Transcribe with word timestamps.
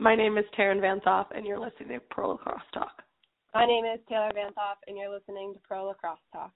My 0.00 0.14
name 0.16 0.38
is 0.38 0.46
Taryn 0.58 0.80
Van 0.80 0.98
Thoff, 1.00 1.26
and 1.30 1.44
you're 1.44 1.58
listening 1.58 1.98
to 1.98 2.00
Pro 2.08 2.30
Lacrosse 2.30 2.62
Talk. 2.72 3.02
My 3.52 3.66
name 3.66 3.84
is 3.84 4.00
Taylor 4.08 4.30
Van 4.34 4.50
Thoff, 4.54 4.78
and 4.86 4.96
you're 4.96 5.12
listening 5.12 5.52
to 5.52 5.60
Pro 5.60 5.88
Lacrosse 5.88 6.18
Talk. 6.32 6.52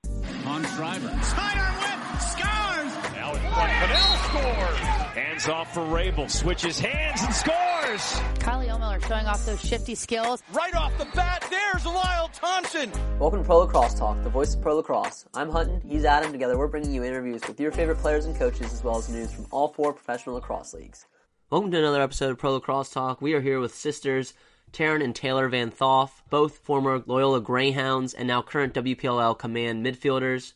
On 0.46 0.62
driver. 0.62 1.08
Snyder 1.22 1.60
whip, 1.78 2.20
scores! 2.22 3.12
Now 3.12 3.34
it's 3.34 3.44
one. 3.44 3.68
Fidel 3.68 4.16
scores! 4.24 4.78
Hands 5.12 5.48
off 5.50 5.74
for 5.74 5.84
Rabel, 5.84 6.30
switches 6.30 6.80
hands 6.80 7.20
and 7.22 7.34
scores! 7.34 8.22
Kylie 8.38 8.70
Ohlmiller 8.70 9.06
showing 9.06 9.26
off 9.26 9.44
those 9.44 9.60
shifty 9.60 9.94
skills. 9.94 10.42
Right 10.50 10.74
off 10.74 10.96
the 10.96 11.06
bat, 11.14 11.46
there's 11.50 11.84
Lyle 11.84 12.30
Thompson! 12.32 12.90
Welcome 13.18 13.40
to 13.40 13.44
Pro 13.44 13.58
Lacrosse 13.58 13.92
Talk, 13.92 14.22
the 14.24 14.30
voice 14.30 14.54
of 14.54 14.62
Pro 14.62 14.76
Lacrosse. 14.76 15.26
I'm 15.34 15.50
Hutton, 15.50 15.82
he's 15.86 16.06
Adam. 16.06 16.32
Together 16.32 16.56
we're 16.56 16.68
bringing 16.68 16.94
you 16.94 17.04
interviews 17.04 17.42
with 17.46 17.60
your 17.60 17.72
favorite 17.72 17.98
players 17.98 18.24
and 18.24 18.34
coaches 18.34 18.72
as 18.72 18.82
well 18.82 18.96
as 18.96 19.10
news 19.10 19.30
from 19.34 19.46
all 19.50 19.68
four 19.74 19.92
professional 19.92 20.36
lacrosse 20.36 20.72
leagues. 20.72 21.04
Welcome 21.50 21.70
to 21.72 21.78
another 21.78 22.00
episode 22.00 22.30
of 22.30 22.38
Pro 22.38 22.54
Lacrosse 22.54 22.88
Talk. 22.88 23.20
We 23.20 23.34
are 23.34 23.40
here 23.42 23.60
with 23.60 23.74
sisters 23.74 24.32
Taryn 24.72 25.04
and 25.04 25.14
Taylor 25.14 25.46
Van 25.50 25.70
Thoff, 25.70 26.22
both 26.30 26.56
former 26.58 27.02
Loyola 27.04 27.42
Greyhounds 27.42 28.14
and 28.14 28.26
now 28.26 28.40
current 28.40 28.72
WPLL 28.72 29.38
command 29.38 29.84
midfielders. 29.84 30.54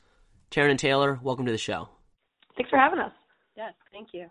Taryn 0.50 0.70
and 0.70 0.78
Taylor, 0.78 1.20
welcome 1.22 1.44
to 1.44 1.52
the 1.52 1.58
show. 1.58 1.90
Thanks 2.56 2.70
for 2.70 2.78
having 2.78 3.00
us. 3.00 3.12
Yes, 3.54 3.74
thank 3.92 4.08
you. 4.14 4.28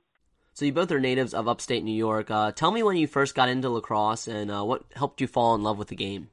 So 0.55 0.65
you 0.65 0.73
both 0.73 0.91
are 0.91 0.99
natives 0.99 1.35
of 1.35 1.47
upstate 1.47 1.83
New 1.83 1.95
York. 1.95 2.31
Uh, 2.31 2.51
tell 2.51 2.71
me 2.71 2.81
when 2.81 2.97
you 2.97 3.05
first 3.05 3.35
got 3.35 3.49
into 3.49 3.69
lacrosse 3.69 4.27
and 4.27 4.49
uh, 4.49 4.63
what 4.63 4.83
helped 4.95 5.21
you 5.21 5.27
fall 5.27 5.53
in 5.53 5.61
love 5.61 5.77
with 5.77 5.89
the 5.89 5.95
game. 5.95 6.31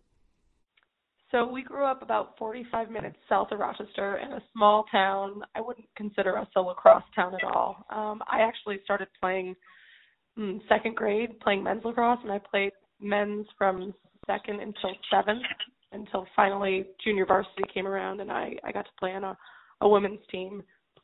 So 1.33 1.47
we 1.47 1.63
grew 1.63 1.85
up 1.85 2.01
about 2.01 2.39
45 2.39 2.91
minutes 2.91 3.19
south 3.29 3.49
of 3.53 3.59
Rochester 3.59 4.17
in 4.17 4.33
a 4.33 4.43
small 4.55 4.87
town. 4.91 5.43
I 5.55 5.61
wouldn't 5.61 5.89
consider 5.97 6.39
us 6.39 6.49
a 6.57 6.63
lacrosse 6.63 7.05
town 7.15 7.35
at 7.35 7.45
all. 7.45 7.85
Um, 7.91 8.23
I 8.27 8.41
actually 8.41 8.79
started 8.85 9.09
playing 9.21 9.55
second 10.69 10.97
grade, 10.97 11.39
playing 11.41 11.63
men's 11.63 11.85
lacrosse, 11.85 12.19
and 12.23 12.33
I 12.33 12.39
played 12.39 12.73
men's 13.01 13.47
from 13.59 13.95
second 14.27 14.61
until 14.61 14.91
seventh 15.11 15.43
until 15.93 16.27
finally 16.35 16.87
junior 17.05 17.25
varsity 17.25 17.63
came 17.73 17.87
around 17.87 18.21
and 18.21 18.31
I, 18.31 18.55
I 18.65 18.73
got 18.73 18.85
to 18.85 18.91
play 18.99 19.13
on 19.13 19.25
a, 19.25 19.37
a 19.81 19.89
women's 19.89 20.21
team. 20.31 20.63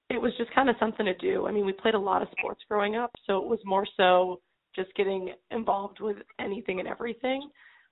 It 0.09 0.21
was 0.21 0.33
just 0.37 0.53
kind 0.53 0.69
of 0.69 0.77
something 0.81 1.07
to 1.07 1.15
do. 1.15 1.47
I 1.47 1.53
mean, 1.53 1.65
we 1.65 1.73
played 1.73 1.95
a 1.95 1.99
lot 1.99 2.23
of 2.23 2.29
sports 2.37 2.61
growing 2.69 2.97
up, 2.97 3.13
so 3.27 3.39
it 3.39 3.47
was 3.47 3.61
more 3.65 3.87
so 3.97 4.41
just 4.75 4.93
getting 4.97 5.33
involved 5.51 6.01
with 6.01 6.17
anything 6.41 6.81
and 6.81 6.89
everything. 6.89 7.49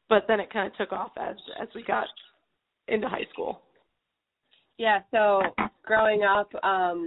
But 0.08 0.24
then 0.26 0.40
it 0.40 0.52
kind 0.52 0.66
of 0.66 0.76
took 0.76 0.92
off 0.92 1.12
as 1.16 1.36
as 1.60 1.68
we 1.74 1.84
got 1.84 2.06
into 2.88 3.08
high 3.08 3.26
school. 3.32 3.62
Yeah, 4.78 5.00
so 5.10 5.42
growing 5.84 6.22
up, 6.22 6.50
um, 6.64 7.06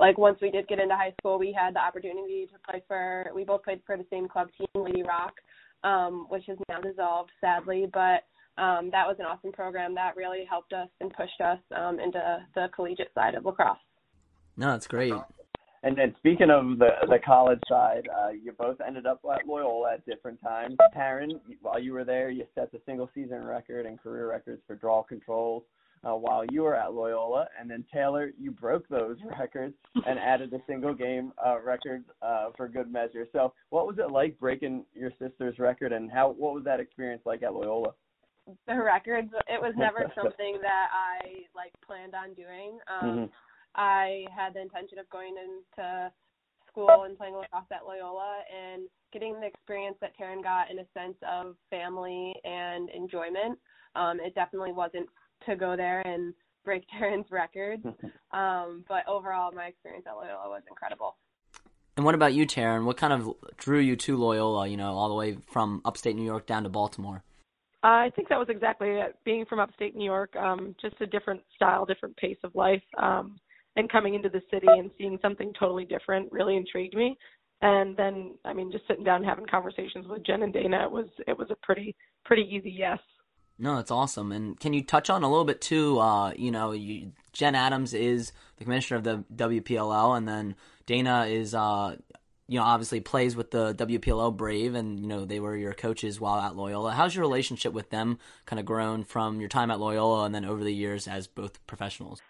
like 0.00 0.16
once 0.16 0.38
we 0.40 0.50
did 0.50 0.66
get 0.66 0.80
into 0.80 0.96
high 0.96 1.12
school, 1.20 1.38
we 1.38 1.52
had 1.56 1.74
the 1.74 1.78
opportunity 1.78 2.46
to 2.46 2.58
play 2.68 2.82
for. 2.88 3.30
We 3.34 3.44
both 3.44 3.62
played 3.62 3.82
for 3.86 3.96
the 3.96 4.06
same 4.10 4.26
club 4.26 4.48
team, 4.56 4.66
Lady 4.74 5.02
Rock, 5.02 5.34
um, 5.84 6.26
which 6.30 6.44
has 6.48 6.56
now 6.68 6.80
dissolved 6.80 7.30
sadly. 7.40 7.86
But 7.92 8.24
um, 8.60 8.88
that 8.92 9.06
was 9.06 9.16
an 9.18 9.26
awesome 9.26 9.52
program 9.52 9.94
that 9.94 10.16
really 10.16 10.44
helped 10.48 10.72
us 10.72 10.88
and 11.00 11.12
pushed 11.12 11.40
us 11.44 11.58
um, 11.76 12.00
into 12.00 12.18
the 12.54 12.68
collegiate 12.74 13.12
side 13.14 13.34
of 13.34 13.44
lacrosse. 13.44 13.76
No, 14.56 14.68
that's 14.72 14.86
great. 14.86 15.12
And 15.82 15.96
then 15.96 16.14
speaking 16.18 16.50
of 16.50 16.78
the 16.78 16.90
the 17.08 17.18
college 17.24 17.60
side, 17.68 18.08
uh, 18.14 18.30
you 18.30 18.52
both 18.52 18.80
ended 18.86 19.06
up 19.06 19.20
at 19.30 19.46
Loyola 19.46 19.94
at 19.94 20.06
different 20.06 20.40
times. 20.42 20.76
Taryn, 20.96 21.40
while 21.60 21.78
you 21.78 21.92
were 21.92 22.04
there, 22.04 22.30
you 22.30 22.44
set 22.54 22.72
the 22.72 22.80
single 22.84 23.10
season 23.14 23.44
record 23.44 23.86
and 23.86 23.98
career 23.98 24.28
records 24.28 24.62
for 24.66 24.76
draw 24.76 25.02
controls 25.02 25.62
uh, 26.04 26.14
while 26.14 26.44
you 26.50 26.62
were 26.62 26.74
at 26.74 26.92
Loyola. 26.92 27.46
And 27.58 27.70
then 27.70 27.84
Taylor, 27.92 28.30
you 28.38 28.50
broke 28.50 28.88
those 28.88 29.16
records 29.38 29.74
and 30.06 30.18
added 30.18 30.52
a 30.52 30.60
single 30.66 30.94
game 30.94 31.32
uh, 31.44 31.60
record 31.60 32.04
uh, 32.22 32.50
for 32.56 32.68
good 32.68 32.92
measure. 32.92 33.26
So, 33.32 33.52
what 33.70 33.86
was 33.86 33.96
it 33.98 34.10
like 34.10 34.38
breaking 34.38 34.84
your 34.94 35.10
sister's 35.18 35.58
record, 35.58 35.92
and 35.92 36.10
how 36.10 36.30
what 36.30 36.54
was 36.54 36.64
that 36.64 36.80
experience 36.80 37.22
like 37.24 37.42
at 37.42 37.54
Loyola? 37.54 37.92
The 38.66 38.74
records, 38.74 39.30
it 39.46 39.60
was 39.60 39.74
never 39.76 40.10
something 40.20 40.58
that 40.62 40.88
I 40.92 41.44
like 41.54 41.72
planned 41.86 42.14
on 42.14 42.34
doing. 42.34 42.78
Um, 42.88 43.08
mm-hmm. 43.08 43.24
I 43.76 44.24
had 44.36 44.54
the 44.54 44.60
intention 44.60 44.98
of 44.98 45.08
going 45.10 45.34
into 45.36 46.10
school 46.68 47.04
and 47.04 47.16
playing 47.16 47.34
lacrosse 47.34 47.64
at 47.72 47.86
Loyola 47.86 48.40
and 48.50 48.82
getting 49.12 49.38
the 49.40 49.46
experience 49.46 49.96
that 50.00 50.12
Taryn 50.18 50.42
got 50.42 50.70
in 50.70 50.78
a 50.78 50.86
sense 50.94 51.16
of 51.28 51.56
family 51.68 52.34
and 52.44 52.88
enjoyment. 52.90 53.58
Um, 53.96 54.20
it 54.20 54.34
definitely 54.34 54.72
wasn't 54.72 55.08
to 55.46 55.56
go 55.56 55.76
there 55.76 56.00
and 56.00 56.34
break 56.64 56.84
Taryn's 57.00 57.30
records. 57.30 57.84
um, 58.32 58.84
but 58.88 59.06
overall, 59.08 59.52
my 59.52 59.66
experience 59.66 60.06
at 60.08 60.14
Loyola 60.14 60.48
was 60.48 60.62
incredible. 60.68 61.16
And 61.96 62.04
what 62.04 62.14
about 62.14 62.32
you, 62.32 62.46
Taryn? 62.46 62.84
What 62.84 62.96
kind 62.96 63.12
of 63.12 63.34
drew 63.58 63.80
you 63.80 63.96
to 63.96 64.16
Loyola? 64.16 64.66
You 64.68 64.76
know, 64.76 64.94
all 64.94 65.08
the 65.08 65.14
way 65.14 65.36
from 65.52 65.82
upstate 65.84 66.16
New 66.16 66.24
York 66.24 66.46
down 66.46 66.62
to 66.62 66.68
Baltimore. 66.68 67.22
I 67.82 68.10
think 68.14 68.28
that 68.28 68.38
was 68.38 68.48
exactly 68.50 68.88
it. 68.88 69.16
Being 69.24 69.46
from 69.46 69.58
upstate 69.58 69.96
New 69.96 70.04
York, 70.04 70.36
um, 70.36 70.74
just 70.80 71.00
a 71.00 71.06
different 71.06 71.40
style, 71.56 71.86
different 71.86 72.16
pace 72.16 72.36
of 72.44 72.54
life, 72.54 72.82
um, 72.98 73.38
and 73.76 73.90
coming 73.90 74.14
into 74.14 74.28
the 74.28 74.42
city 74.50 74.66
and 74.68 74.90
seeing 74.98 75.18
something 75.22 75.52
totally 75.58 75.84
different 75.84 76.30
really 76.30 76.56
intrigued 76.56 76.94
me. 76.94 77.16
And 77.62 77.96
then, 77.96 78.34
I 78.44 78.52
mean, 78.52 78.72
just 78.72 78.86
sitting 78.86 79.04
down 79.04 79.16
and 79.16 79.26
having 79.26 79.46
conversations 79.46 80.06
with 80.08 80.24
Jen 80.24 80.42
and 80.42 80.52
Dana, 80.52 80.84
it 80.84 80.90
was 80.90 81.06
it 81.26 81.36
was 81.36 81.48
a 81.50 81.56
pretty 81.62 81.94
pretty 82.24 82.42
easy 82.42 82.70
yes. 82.70 82.98
No, 83.60 83.76
that's 83.76 83.90
awesome. 83.90 84.32
And 84.32 84.58
can 84.58 84.72
you 84.72 84.82
touch 84.82 85.10
on 85.10 85.22
a 85.22 85.28
little 85.28 85.44
bit 85.44 85.60
too? 85.60 85.98
Uh, 85.98 86.32
you 86.32 86.50
know, 86.50 86.72
you, 86.72 87.12
Jen 87.34 87.54
Adams 87.54 87.92
is 87.92 88.32
the 88.56 88.64
commissioner 88.64 88.96
of 88.96 89.04
the 89.04 89.24
WPLL, 89.36 90.16
and 90.16 90.26
then 90.26 90.56
Dana 90.86 91.26
is, 91.26 91.54
uh, 91.54 91.94
you 92.48 92.58
know, 92.58 92.64
obviously 92.64 93.00
plays 93.00 93.36
with 93.36 93.50
the 93.50 93.74
WPLL 93.74 94.34
Brave, 94.34 94.74
and 94.74 94.98
you 94.98 95.06
know 95.06 95.26
they 95.26 95.40
were 95.40 95.54
your 95.56 95.74
coaches 95.74 96.18
while 96.18 96.40
at 96.40 96.56
Loyola. 96.56 96.92
How's 96.92 97.14
your 97.14 97.20
relationship 97.20 97.74
with 97.74 97.90
them 97.90 98.18
kind 98.46 98.58
of 98.58 98.64
grown 98.64 99.04
from 99.04 99.40
your 99.40 99.50
time 99.50 99.70
at 99.70 99.78
Loyola 99.78 100.24
and 100.24 100.34
then 100.34 100.46
over 100.46 100.64
the 100.64 100.74
years 100.74 101.06
as 101.06 101.26
both 101.26 101.64
professionals? 101.66 102.22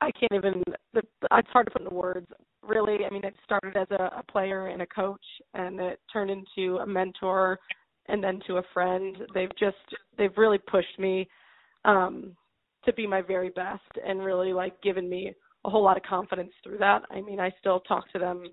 I 0.00 0.10
can't 0.12 0.32
even. 0.32 0.62
It's 0.94 1.50
hard 1.50 1.66
to 1.66 1.70
put 1.70 1.82
into 1.82 1.94
words. 1.94 2.26
Really, 2.62 3.04
I 3.04 3.10
mean, 3.10 3.24
it 3.24 3.34
started 3.44 3.76
as 3.76 3.88
a, 3.90 4.18
a 4.18 4.22
player 4.30 4.68
and 4.68 4.80
a 4.80 4.86
coach, 4.86 5.24
and 5.52 5.78
it 5.78 6.00
turned 6.10 6.30
into 6.30 6.78
a 6.78 6.86
mentor 6.86 7.58
and 8.08 8.22
then 8.22 8.40
to 8.46 8.56
a 8.56 8.62
friend. 8.74 9.16
They've 9.34 9.56
just 9.58 9.76
they've 10.18 10.36
really 10.36 10.58
pushed 10.58 10.98
me 10.98 11.28
um 11.84 12.36
to 12.84 12.92
be 12.92 13.06
my 13.06 13.22
very 13.22 13.50
best 13.50 13.82
and 14.06 14.24
really 14.24 14.52
like 14.52 14.80
given 14.82 15.08
me 15.08 15.32
a 15.64 15.70
whole 15.70 15.84
lot 15.84 15.96
of 15.96 16.02
confidence 16.02 16.52
through 16.64 16.78
that. 16.78 17.02
I 17.10 17.20
mean, 17.20 17.38
I 17.38 17.52
still 17.60 17.80
talk 17.80 18.10
to 18.12 18.18
them 18.18 18.44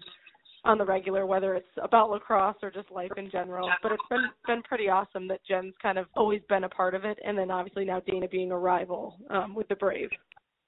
on 0.65 0.77
the 0.77 0.85
regular, 0.85 1.25
whether 1.25 1.55
it's 1.55 1.67
about 1.81 2.09
lacrosse 2.09 2.57
or 2.61 2.69
just 2.69 2.91
life 2.91 3.11
in 3.17 3.31
general. 3.31 3.69
But 3.81 3.93
it's 3.93 4.03
been 4.09 4.25
been 4.45 4.61
pretty 4.63 4.89
awesome 4.89 5.27
that 5.29 5.39
Jen's 5.47 5.73
kind 5.81 5.97
of 5.97 6.07
always 6.15 6.41
been 6.49 6.65
a 6.65 6.69
part 6.69 6.95
of 6.95 7.05
it, 7.05 7.17
and 7.25 7.37
then 7.37 7.49
obviously 7.49 7.85
now 7.85 8.01
Dana 8.01 8.27
being 8.27 8.51
a 8.51 8.57
rival 8.57 9.17
um, 9.29 9.55
with 9.55 9.67
the 9.69 9.75
Brave. 9.75 10.09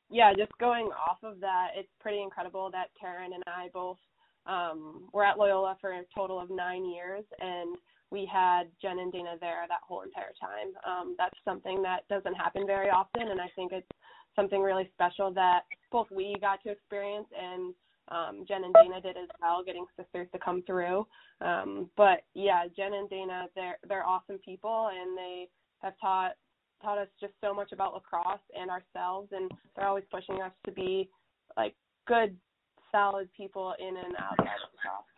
Yeah, 0.09 0.33
just 0.37 0.51
going 0.59 0.87
off 0.87 1.19
of 1.23 1.39
that, 1.39 1.69
it's 1.75 1.89
pretty 2.01 2.21
incredible 2.21 2.69
that 2.71 2.87
Taryn 3.01 3.33
and 3.33 3.43
I 3.47 3.69
both 3.73 3.97
um, 4.45 5.07
were 5.13 5.23
at 5.23 5.37
Loyola 5.37 5.77
for 5.79 5.91
a 5.91 6.01
total 6.13 6.39
of 6.39 6.49
nine 6.49 6.85
years, 6.85 7.23
and 7.39 7.77
we 8.11 8.29
had 8.31 8.63
Jen 8.81 8.99
and 8.99 9.11
Dana 9.11 9.35
there 9.39 9.65
that 9.67 9.79
whole 9.87 10.01
entire 10.01 10.33
time. 10.39 10.73
Um, 10.85 11.15
that's 11.17 11.37
something 11.45 11.81
that 11.81 12.07
doesn't 12.09 12.35
happen 12.35 12.67
very 12.67 12.89
often, 12.89 13.29
and 13.29 13.39
I 13.39 13.47
think 13.55 13.71
it's 13.71 13.87
something 14.35 14.61
really 14.61 14.89
special 14.93 15.31
that 15.33 15.61
both 15.91 16.07
we 16.11 16.35
got 16.41 16.61
to 16.63 16.71
experience 16.71 17.27
and 17.37 17.73
um, 18.07 18.45
Jen 18.47 18.63
and 18.65 18.73
Dana 18.73 18.99
did 19.01 19.15
as 19.15 19.29
well, 19.41 19.63
getting 19.65 19.85
sisters 19.97 20.27
to 20.33 20.39
come 20.39 20.63
through. 20.67 21.07
Um, 21.39 21.89
but 21.95 22.23
yeah, 22.33 22.65
Jen 22.75 22.93
and 22.93 23.09
Dana, 23.09 23.45
they're 23.55 23.77
they're 23.87 24.05
awesome 24.05 24.37
people, 24.43 24.89
and 24.91 25.17
they 25.17 25.47
have 25.79 25.93
taught 25.99 26.33
taught 26.83 26.97
us 26.97 27.07
just 27.19 27.33
so 27.41 27.53
much 27.53 27.71
about 27.71 27.93
lacrosse 27.93 28.39
and 28.57 28.69
ourselves, 28.69 29.29
and 29.31 29.49
they're 29.75 29.87
always 29.87 30.03
pushing 30.11 30.41
us 30.41 30.51
to 30.65 30.71
be 30.71 31.09
like 31.55 31.75
good, 32.07 32.35
solid 32.91 33.29
people 33.35 33.73
in 33.79 33.95
and 33.95 34.15
outside 34.19 34.59
of 34.59 34.69
lacrosse. 34.75 35.10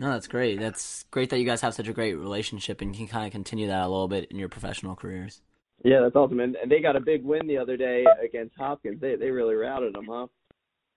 No, 0.00 0.10
that's 0.12 0.28
great. 0.28 0.58
That's 0.58 1.04
great 1.10 1.28
that 1.28 1.38
you 1.38 1.44
guys 1.44 1.60
have 1.60 1.74
such 1.74 1.86
a 1.86 1.92
great 1.92 2.14
relationship 2.14 2.80
and 2.80 2.96
you 2.96 3.06
can 3.06 3.12
kind 3.12 3.26
of 3.26 3.32
continue 3.32 3.68
that 3.68 3.82
a 3.82 3.88
little 3.88 4.08
bit 4.08 4.30
in 4.30 4.38
your 4.38 4.48
professional 4.48 4.96
careers. 4.96 5.42
Yeah, 5.84 6.00
that's 6.00 6.16
awesome. 6.16 6.40
And, 6.40 6.56
and 6.56 6.72
they 6.72 6.80
got 6.80 6.96
a 6.96 7.00
big 7.00 7.22
win 7.22 7.46
the 7.46 7.58
other 7.58 7.76
day 7.76 8.06
against 8.24 8.56
Hopkins. 8.56 8.98
They 8.98 9.16
they 9.16 9.30
really 9.30 9.54
routed 9.54 9.94
them, 9.94 10.06
huh? 10.10 10.26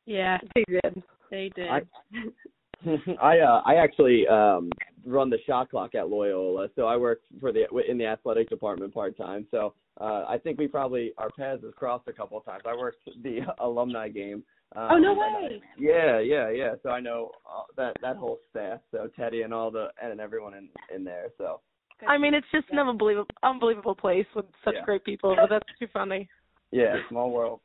Yeah, 0.06 0.38
they 0.56 0.64
did. 0.68 1.04
They 1.30 1.52
did. 1.54 1.68
I, 1.70 1.82
I 3.22 3.40
uh 3.40 3.62
I 3.66 3.76
actually 3.76 4.26
um 4.28 4.72
run 5.06 5.30
the 5.30 5.38
shot 5.46 5.70
clock 5.70 5.96
at 5.96 6.10
Loyola, 6.10 6.70
so 6.76 6.86
I 6.86 6.96
work 6.96 7.22
for 7.42 7.52
the 7.52 7.66
in 7.90 7.98
the 7.98 8.06
athletic 8.06 8.50
department 8.50 8.94
part 8.94 9.18
time. 9.18 9.46
So 9.52 9.74
uh 10.00 10.24
I 10.30 10.38
think 10.38 10.58
we 10.58 10.68
probably 10.68 11.12
our 11.18 11.30
paths 11.38 11.64
have 11.64 11.76
crossed 11.76 12.08
a 12.08 12.14
couple 12.14 12.38
of 12.38 12.46
times. 12.46 12.64
I 12.66 12.74
worked 12.74 13.00
the 13.22 13.42
alumni 13.60 14.08
game 14.08 14.44
um, 14.76 14.90
oh 14.92 14.98
no 14.98 15.14
way! 15.14 15.62
yeah, 15.78 16.20
yeah, 16.20 16.50
yeah. 16.50 16.74
So 16.84 16.90
I 16.90 17.00
know 17.00 17.32
uh, 17.46 17.64
that 17.78 17.98
that 18.02 18.18
whole 18.18 18.40
staff. 18.50 18.80
So 18.92 19.10
Teddy 19.16 19.42
and 19.42 19.54
all 19.54 19.72
the 19.72 19.88
and 20.02 20.20
everyone 20.20 20.54
in 20.54 20.70
in 20.94 21.04
there. 21.04 21.28
So. 21.38 21.62
I 22.06 22.18
mean, 22.18 22.34
it's 22.34 22.48
just 22.52 22.66
an 22.72 22.80
unbelievable, 22.80 23.30
unbelievable 23.44 23.96
place 23.96 24.26
with 24.36 24.46
such 24.66 24.74
yeah. 24.76 24.84
great 24.84 25.06
people. 25.06 25.38
But 25.40 25.50
that's 25.50 25.80
too 25.80 25.88
funny. 25.94 26.28
Yeah, 26.72 26.96
small 27.08 27.32
world. 27.32 27.62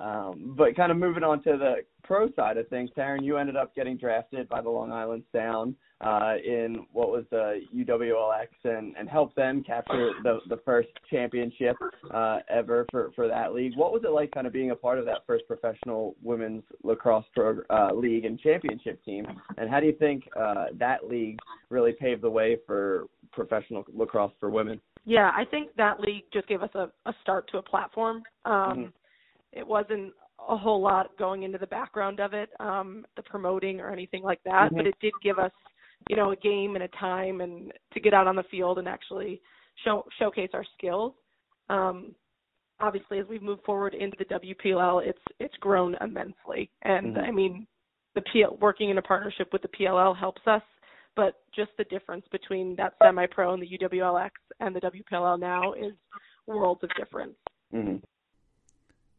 Um, 0.00 0.54
but 0.56 0.76
kind 0.76 0.92
of 0.92 0.98
moving 0.98 1.24
on 1.24 1.42
to 1.42 1.56
the 1.56 1.76
pro 2.04 2.30
side 2.32 2.56
of 2.56 2.68
things, 2.68 2.90
Taryn, 2.96 3.24
you 3.24 3.36
ended 3.36 3.56
up 3.56 3.74
getting 3.74 3.96
drafted 3.96 4.48
by 4.48 4.60
the 4.60 4.70
Long 4.70 4.92
Island 4.92 5.24
Sound 5.32 5.74
uh, 6.00 6.34
in 6.44 6.86
what 6.92 7.10
was 7.10 7.24
the 7.30 7.60
UWLX 7.74 8.46
and, 8.62 8.94
and 8.96 9.08
help 9.08 9.34
them 9.34 9.64
capture 9.64 10.12
the 10.22 10.38
the 10.48 10.58
first 10.64 10.88
championship 11.10 11.76
uh, 12.14 12.38
ever 12.48 12.86
for 12.92 13.10
for 13.16 13.26
that 13.26 13.52
league. 13.52 13.72
What 13.76 13.92
was 13.92 14.02
it 14.04 14.10
like, 14.10 14.30
kind 14.30 14.46
of 14.46 14.52
being 14.52 14.70
a 14.70 14.76
part 14.76 14.98
of 14.98 15.04
that 15.06 15.26
first 15.26 15.46
professional 15.48 16.14
women's 16.22 16.62
lacrosse 16.84 17.24
pro, 17.34 17.60
uh, 17.70 17.92
league 17.92 18.24
and 18.24 18.38
championship 18.38 19.04
team? 19.04 19.26
And 19.56 19.68
how 19.68 19.80
do 19.80 19.86
you 19.86 19.94
think 19.94 20.28
uh, 20.38 20.66
that 20.78 21.08
league 21.08 21.40
really 21.70 21.92
paved 21.92 22.22
the 22.22 22.30
way 22.30 22.56
for 22.66 23.06
professional 23.32 23.84
lacrosse 23.92 24.32
for 24.38 24.48
women? 24.50 24.80
Yeah, 25.04 25.30
I 25.34 25.44
think 25.44 25.74
that 25.76 26.00
league 26.00 26.24
just 26.32 26.46
gave 26.48 26.62
us 26.62 26.70
a, 26.74 26.90
a 27.06 27.14
start 27.22 27.48
to 27.50 27.58
a 27.58 27.62
platform. 27.62 28.22
Um, 28.44 28.52
Mm-hmm. 28.68 28.86
It 29.52 29.66
wasn't 29.66 30.12
a 30.48 30.56
whole 30.56 30.80
lot 30.80 31.16
going 31.18 31.42
into 31.42 31.58
the 31.58 31.66
background 31.66 32.20
of 32.20 32.32
it, 32.32 32.50
um, 32.60 33.04
the 33.16 33.22
promoting 33.22 33.80
or 33.80 33.90
anything 33.90 34.22
like 34.22 34.42
that, 34.44 34.70
but 34.74 34.84
Mhm. 34.84 34.88
it 34.88 34.98
did 35.00 35.20
give 35.20 35.38
us, 35.38 35.52
you 36.08 36.16
know, 36.16 36.30
a 36.30 36.36
game 36.36 36.74
and 36.74 36.84
a 36.84 36.88
time 36.88 37.40
and 37.40 37.72
to 37.92 38.00
get 38.00 38.14
out 38.14 38.26
on 38.26 38.36
the 38.36 38.42
field 38.44 38.78
and 38.78 38.88
actually 38.88 39.42
show 39.76 40.06
showcase 40.18 40.50
our 40.54 40.64
skills. 40.64 41.14
Um, 41.68 42.14
obviously, 42.80 43.18
as 43.18 43.26
we 43.26 43.38
move 43.40 43.62
forward 43.64 43.94
into 43.94 44.16
the 44.16 44.24
WPLL, 44.26 45.00
it's 45.00 45.22
it's 45.38 45.56
grown 45.56 45.96
immensely, 45.96 46.70
and 46.82 47.16
Mhm. 47.16 47.28
I 47.28 47.30
mean, 47.30 47.66
the 48.14 48.22
PL, 48.22 48.56
working 48.56 48.90
in 48.90 48.98
a 48.98 49.02
partnership 49.02 49.52
with 49.52 49.62
the 49.62 49.68
PLL 49.68 50.14
helps 50.14 50.46
us 50.46 50.62
but 51.18 51.42
just 51.52 51.76
the 51.76 51.84
difference 51.84 52.24
between 52.28 52.76
that 52.76 52.94
semi-pro 53.02 53.52
and 53.52 53.60
the 53.60 53.66
UWLX 53.66 54.30
and 54.60 54.74
the 54.74 54.80
WPLL 54.80 55.36
now 55.36 55.72
is 55.72 55.92
worlds 56.46 56.80
of 56.84 56.90
difference. 56.94 57.36
Mm-hmm. 57.74 57.96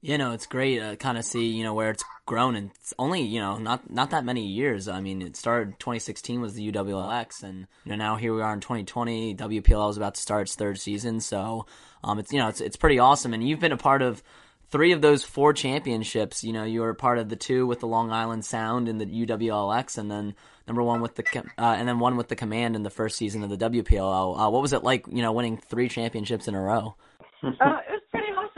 You 0.01 0.17
know, 0.17 0.31
it's 0.31 0.45
great 0.45 0.79
to 0.79 0.95
kind 0.95 1.17
of 1.17 1.25
see, 1.25 1.47
you 1.47 1.63
know, 1.63 1.73
where 1.73 1.89
it's 1.89 2.05
grown 2.25 2.55
and 2.55 2.71
it's 2.75 2.93
only, 2.97 3.21
you 3.21 3.41
know, 3.41 3.57
not 3.57 3.89
not 3.89 4.11
that 4.11 4.23
many 4.23 4.45
years. 4.45 4.87
I 4.87 5.01
mean, 5.01 5.21
it 5.21 5.35
started 5.35 5.77
2016 5.79 6.39
was 6.39 6.53
the 6.53 6.71
UWLX 6.71 7.43
and 7.43 7.67
you 7.83 7.91
know, 7.91 7.95
now 7.95 8.15
here 8.15 8.33
we 8.33 8.41
are 8.41 8.53
in 8.53 8.61
2020. 8.61 9.35
WPLL 9.35 9.89
is 9.89 9.97
about 9.97 10.15
to 10.15 10.21
start 10.21 10.43
its 10.43 10.55
third 10.55 10.79
season, 10.79 11.19
so 11.19 11.65
um 12.03 12.19
it's 12.19 12.31
you 12.31 12.39
know, 12.39 12.47
it's 12.47 12.61
it's 12.61 12.77
pretty 12.77 12.99
awesome 12.99 13.33
and 13.33 13.47
you've 13.47 13.59
been 13.59 13.73
a 13.73 13.77
part 13.77 14.01
of 14.01 14.23
three 14.69 14.93
of 14.93 15.01
those 15.01 15.23
four 15.23 15.51
championships. 15.51 16.43
You 16.43 16.53
know, 16.53 16.63
you 16.63 16.81
were 16.81 16.93
part 16.93 17.17
of 17.17 17.27
the 17.27 17.35
two 17.35 17.67
with 17.67 17.81
the 17.81 17.87
Long 17.87 18.11
Island 18.11 18.45
Sound 18.45 18.87
in 18.87 18.99
the 18.99 19.05
UWLX 19.05 19.97
and 19.97 20.09
then 20.09 20.35
number 20.67 20.83
one 20.83 21.01
with 21.01 21.15
the 21.15 21.23
uh, 21.57 21.75
and 21.77 21.87
then 21.87 21.99
one 21.99 22.15
with 22.15 22.29
the 22.29 22.35
Command 22.35 22.75
in 22.75 22.83
the 22.83 22.89
first 22.89 23.17
season 23.17 23.43
of 23.43 23.49
the 23.49 23.57
WPLL. 23.57 24.39
Uh, 24.39 24.49
what 24.49 24.61
was 24.61 24.71
it 24.71 24.83
like, 24.83 25.07
you 25.11 25.21
know, 25.21 25.33
winning 25.33 25.57
three 25.57 25.89
championships 25.89 26.47
in 26.47 26.55
a 26.55 26.61
row? 26.61 26.95
Uh, 27.41 27.79
it 27.89 27.98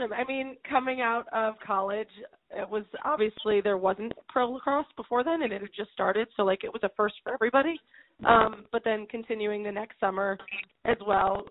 awesome. 0.02 0.12
I 0.12 0.24
mean, 0.24 0.56
coming 0.68 1.00
out 1.00 1.26
of 1.32 1.54
college, 1.64 2.08
it 2.50 2.68
was 2.68 2.84
obviously 3.04 3.60
there 3.60 3.78
wasn't 3.78 4.12
pro 4.28 4.50
lacrosse 4.50 4.86
before 4.96 5.24
then, 5.24 5.42
and 5.42 5.52
it 5.52 5.60
had 5.60 5.70
just 5.76 5.92
started, 5.92 6.28
so 6.36 6.42
like 6.42 6.64
it 6.64 6.72
was 6.72 6.82
a 6.82 6.90
first 6.96 7.14
for 7.22 7.32
everybody. 7.32 7.78
Um, 8.24 8.66
but 8.70 8.82
then 8.84 9.06
continuing 9.10 9.62
the 9.62 9.72
next 9.72 9.98
summer 9.98 10.38
as 10.84 10.96
well, 11.06 11.42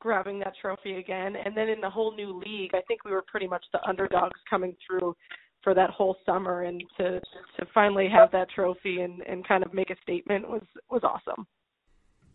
grabbing 0.00 0.38
that 0.40 0.52
trophy 0.60 0.96
again, 0.96 1.34
and 1.36 1.56
then 1.56 1.68
in 1.68 1.80
the 1.80 1.88
whole 1.88 2.14
new 2.14 2.38
league, 2.38 2.72
I 2.74 2.80
think 2.88 3.04
we 3.04 3.12
were 3.12 3.24
pretty 3.26 3.46
much 3.46 3.64
the 3.72 3.86
underdogs 3.88 4.38
coming 4.48 4.74
through 4.86 5.16
for 5.62 5.74
that 5.74 5.90
whole 5.90 6.16
summer, 6.26 6.62
and 6.62 6.82
to 6.98 7.20
to 7.20 7.66
finally 7.72 8.08
have 8.08 8.30
that 8.32 8.50
trophy 8.50 9.00
and 9.00 9.22
and 9.22 9.46
kind 9.46 9.62
of 9.62 9.72
make 9.72 9.90
a 9.90 9.96
statement 10.02 10.48
was 10.48 10.62
was 10.90 11.02
awesome. 11.04 11.46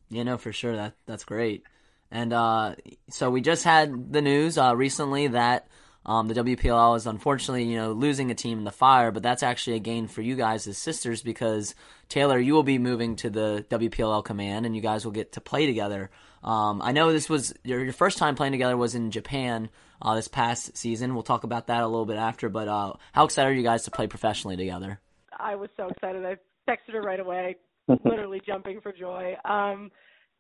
Yeah, 0.10 0.24
no, 0.24 0.38
for 0.38 0.54
sure. 0.54 0.76
That 0.76 0.94
that's 1.06 1.26
great. 1.26 1.64
And 2.12 2.34
uh, 2.34 2.76
so 3.10 3.30
we 3.30 3.42
just 3.42 3.64
had 3.64 4.14
the 4.14 4.22
news 4.22 4.58
uh, 4.58 4.76
recently 4.76 5.28
that 5.28 5.68
um, 6.06 6.28
the 6.28 6.36
WPLL 6.36 6.96
is 6.98 7.08
unfortunately, 7.08 7.64
you 7.64 7.78
know, 7.78 7.92
losing 7.92 8.30
a 8.30 8.36
team 8.36 8.60
in 8.60 8.64
the 8.64 8.72
fire, 8.72 9.12
but 9.12 9.24
that's 9.24 9.42
actually 9.42 9.78
a 9.78 9.80
gain 9.80 10.08
for 10.08 10.22
you 10.22 10.36
guys 10.36 10.68
as 10.68 10.78
sisters 10.78 11.24
because 11.24 11.74
Taylor, 12.10 12.38
you 12.38 12.54
will 12.54 12.64
be 12.64 12.78
moving 12.78 13.16
to 13.18 13.30
the 13.30 13.66
WPLL 13.70 14.24
command, 14.24 14.66
and 14.66 14.76
you 14.76 14.82
guys 14.82 15.04
will 15.04 15.12
get 15.12 15.32
to 15.34 15.42
play 15.42 15.66
together. 15.66 16.12
Um, 16.44 16.82
I 16.84 16.92
know 16.92 17.12
this 17.12 17.28
was 17.28 17.56
your, 17.64 17.84
your 17.84 17.94
first 17.94 18.20
time 18.20 18.36
playing 18.36 18.52
together 18.52 18.78
was 18.78 18.94
in 18.94 19.10
Japan 19.10 19.70
uh, 20.00 20.14
this 20.14 20.28
past 20.28 20.78
season. 20.78 21.16
We'll 21.16 21.24
talk 21.24 21.44
about 21.44 21.68
that 21.68 21.82
a 21.82 21.88
little 21.88 22.06
bit 22.06 22.18
after. 22.18 22.50
But 22.50 22.68
uh, 22.68 22.94
how 23.14 23.26
excited 23.26 23.50
are 23.50 23.54
you 23.54 23.64
guys 23.64 23.84
to 23.86 23.92
play 23.92 24.06
professionally 24.06 24.56
together? 24.56 25.00
I 25.38 25.56
was 25.56 25.70
so 25.76 25.88
excited. 25.88 26.24
I 26.24 26.36
texted 26.70 26.94
her 26.94 27.02
right 27.02 27.20
away, 27.20 27.56
literally 27.88 28.42
jumping 28.46 28.80
for 28.80 28.92
joy. 28.92 29.36
Um, 29.44 29.92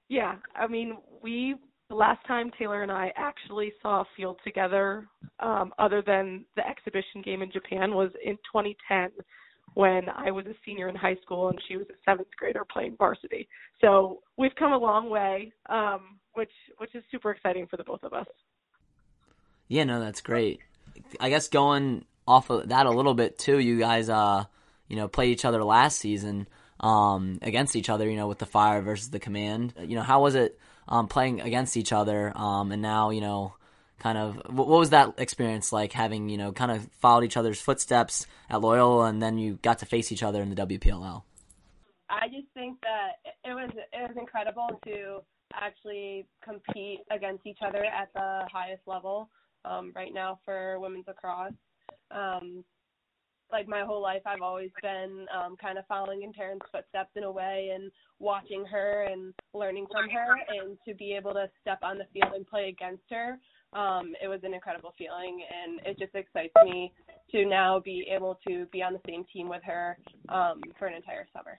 yeah, 0.09 0.35
I 0.55 0.67
mean, 0.67 0.97
we 1.21 1.55
the 1.89 1.95
last 1.95 2.25
time 2.25 2.51
Taylor 2.57 2.81
and 2.81 2.91
I 2.91 3.11
actually 3.15 3.71
saw 3.81 4.01
a 4.01 4.05
field 4.17 4.39
together, 4.43 5.07
um, 5.39 5.71
other 5.77 6.01
than 6.05 6.45
the 6.55 6.67
exhibition 6.67 7.21
game 7.23 7.41
in 7.41 7.51
Japan, 7.51 7.93
was 7.93 8.09
in 8.23 8.35
2010 8.37 9.11
when 9.75 10.09
I 10.09 10.31
was 10.31 10.45
a 10.47 10.55
senior 10.65 10.89
in 10.89 10.95
high 10.95 11.17
school 11.23 11.49
and 11.49 11.59
she 11.67 11.77
was 11.77 11.85
a 11.89 12.09
seventh 12.09 12.29
grader 12.37 12.65
playing 12.71 12.95
varsity. 12.97 13.47
So 13.81 14.21
we've 14.37 14.55
come 14.57 14.71
a 14.71 14.77
long 14.77 15.09
way, 15.09 15.51
um, 15.69 16.19
which 16.33 16.51
which 16.77 16.95
is 16.95 17.03
super 17.11 17.31
exciting 17.31 17.67
for 17.67 17.77
the 17.77 17.83
both 17.83 18.03
of 18.03 18.13
us. 18.13 18.27
Yeah, 19.67 19.83
no, 19.83 19.99
that's 19.99 20.21
great. 20.21 20.59
I 21.19 21.29
guess 21.29 21.49
going 21.49 22.05
off 22.27 22.49
of 22.49 22.69
that 22.69 22.85
a 22.85 22.91
little 22.91 23.13
bit 23.13 23.37
too, 23.37 23.59
you 23.59 23.77
guys, 23.77 24.09
uh, 24.09 24.45
you 24.87 24.95
know, 24.95 25.07
played 25.07 25.31
each 25.31 25.45
other 25.45 25.63
last 25.63 25.99
season 25.99 26.47
um, 26.79 27.39
against 27.41 27.75
each 27.75 27.89
other. 27.89 28.09
You 28.09 28.17
know, 28.17 28.27
with 28.27 28.39
the 28.39 28.45
Fire 28.45 28.81
versus 28.81 29.09
the 29.09 29.19
Command. 29.19 29.73
You 29.79 29.95
know, 29.95 30.03
how 30.03 30.21
was 30.21 30.35
it 30.35 30.59
um, 30.87 31.07
playing 31.07 31.41
against 31.41 31.77
each 31.77 31.91
other? 31.91 32.31
Um, 32.35 32.71
and 32.71 32.81
now, 32.81 33.09
you 33.09 33.21
know, 33.21 33.55
kind 33.99 34.17
of 34.17 34.35
what, 34.47 34.67
what 34.67 34.79
was 34.79 34.89
that 34.91 35.15
experience 35.17 35.71
like? 35.71 35.91
Having 35.91 36.29
you 36.29 36.37
know, 36.37 36.51
kind 36.51 36.71
of 36.71 36.87
followed 36.99 37.23
each 37.23 37.37
other's 37.37 37.61
footsteps 37.61 38.27
at 38.49 38.61
Loyola, 38.61 39.05
and 39.05 39.21
then 39.21 39.37
you 39.37 39.59
got 39.61 39.79
to 39.79 39.85
face 39.85 40.11
each 40.11 40.23
other 40.23 40.41
in 40.41 40.53
the 40.53 40.55
WPLL. 40.55 41.23
I 42.09 42.27
just 42.27 42.47
think 42.53 42.79
that 42.81 43.33
it 43.43 43.53
was 43.53 43.71
it 43.73 44.07
was 44.07 44.15
incredible 44.17 44.79
to 44.85 45.21
actually 45.53 46.25
compete 46.43 46.99
against 47.11 47.45
each 47.45 47.59
other 47.65 47.83
at 47.83 48.09
the 48.13 48.47
highest 48.51 48.81
level 48.85 49.29
um, 49.63 49.91
right 49.95 50.13
now 50.13 50.39
for 50.45 50.79
women's 50.79 51.07
lacrosse. 51.07 51.53
Um, 52.11 52.63
like 53.55 53.69
my 53.69 53.85
whole 53.85 54.01
life, 54.01 54.21
I've 54.25 54.41
always 54.41 54.69
been 54.81 55.25
um, 55.33 55.55
kind 55.55 55.77
of 55.77 55.85
following 55.87 56.23
in 56.23 56.33
Taryn's 56.33 56.67
footsteps 56.73 57.11
in 57.15 57.23
a 57.23 57.31
way 57.31 57.71
and 57.73 57.89
watching 58.19 58.65
her 58.65 59.07
and 59.09 59.33
learning 59.53 59.87
from 59.89 60.09
her. 60.09 60.35
And 60.49 60.77
to 60.85 60.93
be 60.93 61.13
able 61.13 61.33
to 61.33 61.49
step 61.61 61.79
on 61.81 61.97
the 61.97 62.03
field 62.11 62.33
and 62.35 62.45
play 62.45 62.67
against 62.67 63.03
her, 63.11 63.39
um, 63.71 64.11
it 64.21 64.27
was 64.27 64.41
an 64.43 64.53
incredible 64.53 64.93
feeling. 64.97 65.41
And 65.47 65.79
it 65.85 65.97
just 65.97 66.13
excites 66.15 66.51
me 66.65 66.91
to 67.31 67.45
now 67.45 67.79
be 67.79 68.05
able 68.13 68.37
to 68.45 68.65
be 68.73 68.83
on 68.83 68.91
the 68.91 68.99
same 69.07 69.23
team 69.31 69.47
with 69.47 69.63
her 69.63 69.97
um, 70.27 70.59
for 70.77 70.87
an 70.87 70.93
entire 70.93 71.25
summer. 71.33 71.57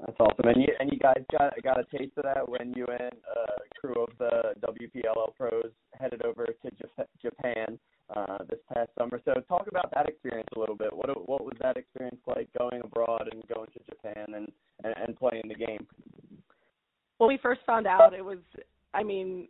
That's 0.00 0.16
awesome, 0.18 0.48
and 0.48 0.62
you 0.62 0.68
and 0.80 0.90
you 0.90 0.98
guys 0.98 1.22
got 1.30 1.52
got 1.62 1.78
a 1.78 1.84
taste 1.94 2.12
of 2.16 2.22
that 2.22 2.48
when 2.48 2.72
you 2.74 2.86
and 2.86 3.12
a 3.12 3.78
crew 3.78 4.02
of 4.02 4.08
the 4.18 4.54
WPLL 4.66 5.36
pros 5.36 5.70
headed 5.92 6.24
over 6.24 6.46
to 6.46 6.70
Jap- 6.70 7.06
Japan 7.20 7.78
uh, 8.14 8.38
this 8.48 8.58
past 8.72 8.90
summer. 8.98 9.20
So 9.24 9.34
talk 9.48 9.66
about 9.68 9.90
that 9.94 10.08
experience 10.08 10.48
a 10.56 10.58
little 10.58 10.76
bit. 10.76 10.92
What 10.92 11.08
what 11.28 11.44
was 11.44 11.56
that 11.60 11.76
experience 11.76 12.20
like 12.26 12.48
going 12.58 12.80
abroad 12.82 13.28
and 13.32 13.42
going 13.48 13.68
to 13.72 13.80
Japan 13.88 14.34
and 14.34 14.52
and, 14.84 14.94
and 15.06 15.16
playing 15.16 15.44
the 15.48 15.54
game? 15.54 15.86
when 17.20 17.28
we 17.28 17.38
first 17.42 17.60
found 17.66 17.86
out 17.86 18.14
it 18.14 18.24
was 18.24 18.38
i 18.94 19.02
mean 19.02 19.46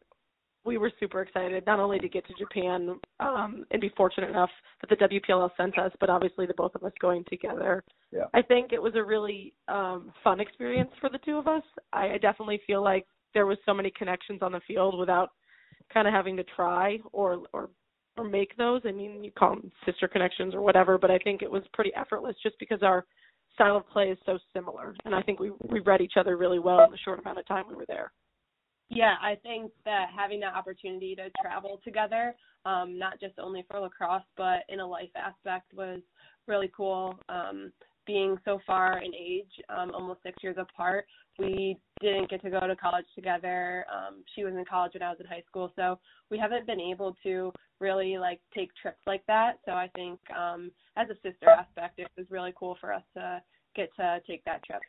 we 0.64 0.76
were 0.76 0.90
super 1.00 1.22
excited 1.22 1.64
not 1.66 1.78
only 1.78 1.98
to 2.00 2.08
get 2.08 2.26
to 2.26 2.34
japan 2.34 2.98
um 3.20 3.64
and 3.70 3.80
be 3.80 3.90
fortunate 3.96 4.28
enough 4.28 4.50
that 4.80 4.90
the 4.90 5.06
wpll 5.06 5.48
sent 5.56 5.78
us 5.78 5.92
but 6.00 6.10
obviously 6.10 6.46
the 6.46 6.54
both 6.54 6.74
of 6.74 6.82
us 6.82 6.92
going 7.00 7.24
together 7.30 7.84
Yeah. 8.10 8.24
i 8.34 8.42
think 8.42 8.72
it 8.72 8.82
was 8.82 8.94
a 8.96 9.04
really 9.04 9.54
um 9.68 10.12
fun 10.24 10.40
experience 10.40 10.90
for 11.00 11.08
the 11.08 11.18
two 11.18 11.36
of 11.36 11.46
us 11.46 11.62
i, 11.92 12.14
I 12.14 12.18
definitely 12.18 12.60
feel 12.66 12.82
like 12.82 13.06
there 13.34 13.46
was 13.46 13.58
so 13.64 13.72
many 13.72 13.92
connections 13.96 14.40
on 14.42 14.50
the 14.50 14.60
field 14.66 14.98
without 14.98 15.30
kind 15.94 16.08
of 16.08 16.12
having 16.12 16.36
to 16.38 16.44
try 16.56 16.98
or 17.12 17.42
or 17.52 17.70
or 18.16 18.24
make 18.24 18.56
those. 18.56 18.82
I 18.84 18.92
mean 18.92 19.22
you 19.24 19.30
call 19.30 19.56
them 19.56 19.72
sister 19.86 20.08
connections 20.08 20.54
or 20.54 20.60
whatever 20.60 20.98
but 20.98 21.10
i 21.10 21.18
think 21.18 21.42
it 21.42 21.50
was 21.50 21.62
pretty 21.72 21.92
effortless 21.94 22.36
just 22.42 22.58
because 22.58 22.82
our 22.82 23.04
style 23.54 23.76
of 23.76 23.88
play 23.88 24.08
is 24.08 24.18
so 24.26 24.38
similar. 24.54 24.94
And 25.04 25.14
i 25.14 25.22
think 25.22 25.40
we 25.40 25.52
we 25.68 25.80
read 25.80 26.00
each 26.00 26.14
other 26.16 26.36
really 26.36 26.58
well 26.58 26.84
in 26.84 26.90
the 26.90 26.98
short 26.98 27.20
amount 27.20 27.38
of 27.38 27.46
time 27.46 27.64
we 27.68 27.74
were 27.74 27.86
there. 27.86 28.12
Yeah, 28.90 29.14
I 29.22 29.36
think 29.36 29.70
that 29.84 30.06
having 30.14 30.40
that 30.40 30.54
opportunity 30.54 31.14
to 31.14 31.30
travel 31.40 31.80
together, 31.84 32.34
um, 32.64 32.98
not 32.98 33.20
just 33.20 33.38
only 33.38 33.64
for 33.70 33.78
lacrosse, 33.78 34.24
but 34.36 34.64
in 34.68 34.80
a 34.80 34.86
life 34.86 35.10
aspect 35.14 35.72
was 35.72 36.00
really 36.48 36.70
cool. 36.76 37.16
Um, 37.28 37.72
being 38.10 38.36
so 38.44 38.58
far 38.66 38.98
in 38.98 39.14
age, 39.14 39.52
um, 39.68 39.92
almost 39.94 40.20
six 40.24 40.36
years 40.42 40.56
apart, 40.58 41.06
we 41.38 41.76
didn't 42.00 42.28
get 42.28 42.42
to 42.42 42.50
go 42.50 42.66
to 42.66 42.74
college 42.74 43.04
together. 43.14 43.84
Um, 43.94 44.24
she 44.34 44.42
was 44.42 44.52
in 44.54 44.64
college 44.68 44.94
when 44.94 45.02
I 45.02 45.10
was 45.10 45.20
in 45.20 45.26
high 45.26 45.44
school, 45.46 45.72
so 45.76 45.96
we 46.28 46.36
haven't 46.36 46.66
been 46.66 46.80
able 46.80 47.16
to 47.22 47.52
really 47.78 48.18
like 48.18 48.40
take 48.52 48.70
trips 48.82 48.98
like 49.06 49.24
that. 49.28 49.60
So 49.64 49.72
I 49.72 49.88
think 49.94 50.18
um, 50.36 50.72
as 50.96 51.06
a 51.08 51.14
sister 51.22 51.48
aspect, 51.48 52.00
it 52.00 52.08
was 52.16 52.26
really 52.30 52.52
cool 52.58 52.76
for 52.80 52.92
us 52.92 53.04
to 53.16 53.40
get 53.76 53.94
to 53.94 54.18
take 54.26 54.44
that 54.44 54.64
trip. 54.64 54.80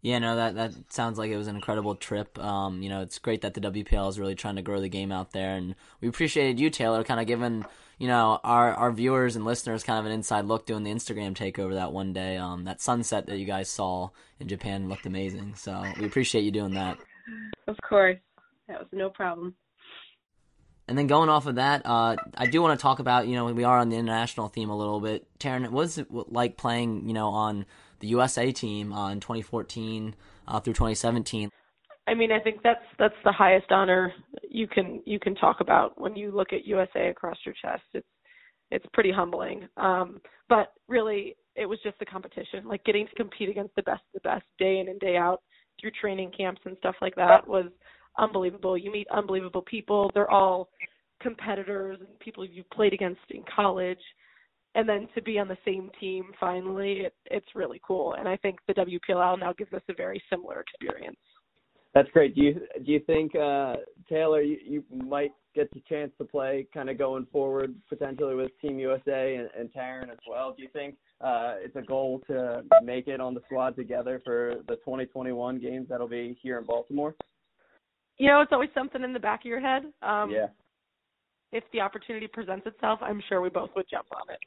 Yeah, 0.00 0.20
no, 0.20 0.36
that 0.36 0.54
that 0.54 0.92
sounds 0.92 1.18
like 1.18 1.30
it 1.30 1.36
was 1.36 1.48
an 1.48 1.56
incredible 1.56 1.96
trip. 1.96 2.38
Um, 2.38 2.82
you 2.82 2.88
know, 2.88 3.02
it's 3.02 3.18
great 3.18 3.40
that 3.40 3.54
the 3.54 3.60
WPL 3.60 4.08
is 4.08 4.18
really 4.18 4.36
trying 4.36 4.56
to 4.56 4.62
grow 4.62 4.80
the 4.80 4.88
game 4.88 5.10
out 5.10 5.32
there, 5.32 5.54
and 5.54 5.74
we 6.00 6.08
appreciated 6.08 6.60
you, 6.60 6.70
Taylor, 6.70 7.02
kind 7.02 7.20
of 7.20 7.26
giving 7.26 7.64
you 7.98 8.06
know 8.06 8.38
our 8.44 8.72
our 8.74 8.92
viewers 8.92 9.34
and 9.34 9.44
listeners 9.44 9.82
kind 9.82 9.98
of 9.98 10.06
an 10.06 10.12
inside 10.12 10.44
look 10.44 10.66
doing 10.66 10.84
the 10.84 10.92
Instagram 10.92 11.34
takeover 11.34 11.74
that 11.74 11.92
one 11.92 12.12
day. 12.12 12.36
Um, 12.36 12.64
that 12.64 12.80
sunset 12.80 13.26
that 13.26 13.38
you 13.38 13.44
guys 13.44 13.68
saw 13.68 14.10
in 14.38 14.46
Japan 14.46 14.88
looked 14.88 15.06
amazing, 15.06 15.54
so 15.56 15.84
we 15.98 16.06
appreciate 16.06 16.44
you 16.44 16.52
doing 16.52 16.74
that. 16.74 16.98
Of 17.66 17.76
course, 17.86 18.18
that 18.68 18.78
was 18.78 18.88
no 18.92 19.10
problem. 19.10 19.56
And 20.86 20.96
then 20.96 21.06
going 21.06 21.28
off 21.28 21.46
of 21.46 21.56
that, 21.56 21.82
uh, 21.84 22.16
I 22.34 22.46
do 22.46 22.62
want 22.62 22.78
to 22.78 22.82
talk 22.82 23.00
about 23.00 23.26
you 23.26 23.34
know 23.34 23.46
we 23.46 23.64
are 23.64 23.78
on 23.78 23.88
the 23.88 23.96
international 23.96 24.46
theme 24.46 24.70
a 24.70 24.76
little 24.76 25.00
bit. 25.00 25.26
Taryn, 25.40 25.62
what 25.62 25.72
was 25.72 25.98
it 25.98 26.06
like 26.10 26.56
playing 26.56 27.08
you 27.08 27.14
know 27.14 27.30
on 27.30 27.66
the 28.00 28.08
USA 28.08 28.52
team 28.52 28.92
uh, 28.92 29.10
in 29.10 29.20
2014 29.20 30.14
uh, 30.46 30.60
through 30.60 30.74
2017. 30.74 31.50
I 32.06 32.14
mean, 32.14 32.32
I 32.32 32.40
think 32.40 32.62
that's 32.62 32.84
that's 32.98 33.14
the 33.24 33.32
highest 33.32 33.70
honor 33.70 34.12
you 34.48 34.66
can 34.66 35.02
you 35.04 35.20
can 35.20 35.34
talk 35.34 35.60
about 35.60 36.00
when 36.00 36.16
you 36.16 36.30
look 36.30 36.52
at 36.52 36.64
USA 36.64 37.08
across 37.08 37.36
your 37.44 37.54
chest. 37.60 37.82
It's 37.92 38.06
it's 38.70 38.86
pretty 38.92 39.12
humbling. 39.12 39.68
Um, 39.76 40.20
but 40.48 40.72
really, 40.88 41.36
it 41.54 41.66
was 41.66 41.78
just 41.82 41.98
the 41.98 42.06
competition, 42.06 42.66
like 42.66 42.84
getting 42.84 43.06
to 43.06 43.14
compete 43.14 43.48
against 43.48 43.74
the 43.74 43.82
best 43.82 44.02
of 44.14 44.22
the 44.22 44.28
best 44.28 44.44
day 44.58 44.78
in 44.78 44.88
and 44.88 45.00
day 45.00 45.16
out 45.16 45.42
through 45.80 45.90
training 46.00 46.32
camps 46.36 46.60
and 46.64 46.76
stuff 46.78 46.94
like 47.00 47.14
that 47.16 47.46
was 47.46 47.66
unbelievable. 48.18 48.76
You 48.76 48.90
meet 48.90 49.06
unbelievable 49.10 49.62
people. 49.62 50.10
They're 50.14 50.30
all 50.30 50.68
competitors 51.20 51.98
and 52.00 52.18
people 52.20 52.44
you've 52.44 52.70
played 52.70 52.92
against 52.92 53.20
in 53.30 53.42
college 53.54 53.98
and 54.78 54.88
then 54.88 55.08
to 55.16 55.20
be 55.20 55.40
on 55.40 55.48
the 55.48 55.58
same 55.64 55.90
team 56.00 56.26
finally, 56.38 57.00
it, 57.00 57.14
it's 57.26 57.48
really 57.56 57.80
cool. 57.84 58.14
And 58.14 58.28
I 58.28 58.36
think 58.36 58.60
the 58.68 58.74
WPLL 58.74 59.40
now 59.40 59.52
gives 59.52 59.72
us 59.72 59.82
a 59.88 59.94
very 59.94 60.22
similar 60.30 60.60
experience. 60.60 61.18
That's 61.94 62.08
great. 62.10 62.36
Do 62.36 62.42
you 62.42 62.54
do 62.86 62.92
you 62.92 63.00
think 63.00 63.34
uh, 63.34 63.74
Taylor 64.08 64.40
you, 64.40 64.56
you 64.64 64.84
might 65.04 65.32
get 65.56 65.68
the 65.74 65.82
chance 65.88 66.12
to 66.18 66.24
play 66.24 66.68
kind 66.72 66.88
of 66.88 66.96
going 66.96 67.26
forward 67.32 67.74
potentially 67.88 68.36
with 68.36 68.52
Team 68.60 68.78
USA 68.78 69.34
and, 69.34 69.48
and 69.58 69.72
Taryn 69.72 70.12
as 70.12 70.18
well? 70.30 70.54
Do 70.56 70.62
you 70.62 70.68
think 70.72 70.94
uh, 71.20 71.54
it's 71.58 71.74
a 71.74 71.82
goal 71.82 72.22
to 72.28 72.62
make 72.84 73.08
it 73.08 73.20
on 73.20 73.34
the 73.34 73.40
squad 73.46 73.74
together 73.74 74.22
for 74.24 74.56
the 74.68 74.76
2021 74.76 75.58
games 75.58 75.88
that'll 75.90 76.06
be 76.06 76.38
here 76.40 76.58
in 76.58 76.64
Baltimore? 76.64 77.16
You 78.18 78.28
know, 78.28 78.42
it's 78.42 78.52
always 78.52 78.70
something 78.74 79.02
in 79.02 79.12
the 79.12 79.18
back 79.18 79.40
of 79.40 79.46
your 79.46 79.60
head. 79.60 79.82
Um, 80.02 80.30
yeah. 80.30 80.46
If 81.50 81.64
the 81.72 81.80
opportunity 81.80 82.28
presents 82.28 82.66
itself, 82.66 83.00
I'm 83.02 83.22
sure 83.28 83.40
we 83.40 83.48
both 83.48 83.70
would 83.74 83.86
jump 83.90 84.06
on 84.12 84.32
it. 84.32 84.38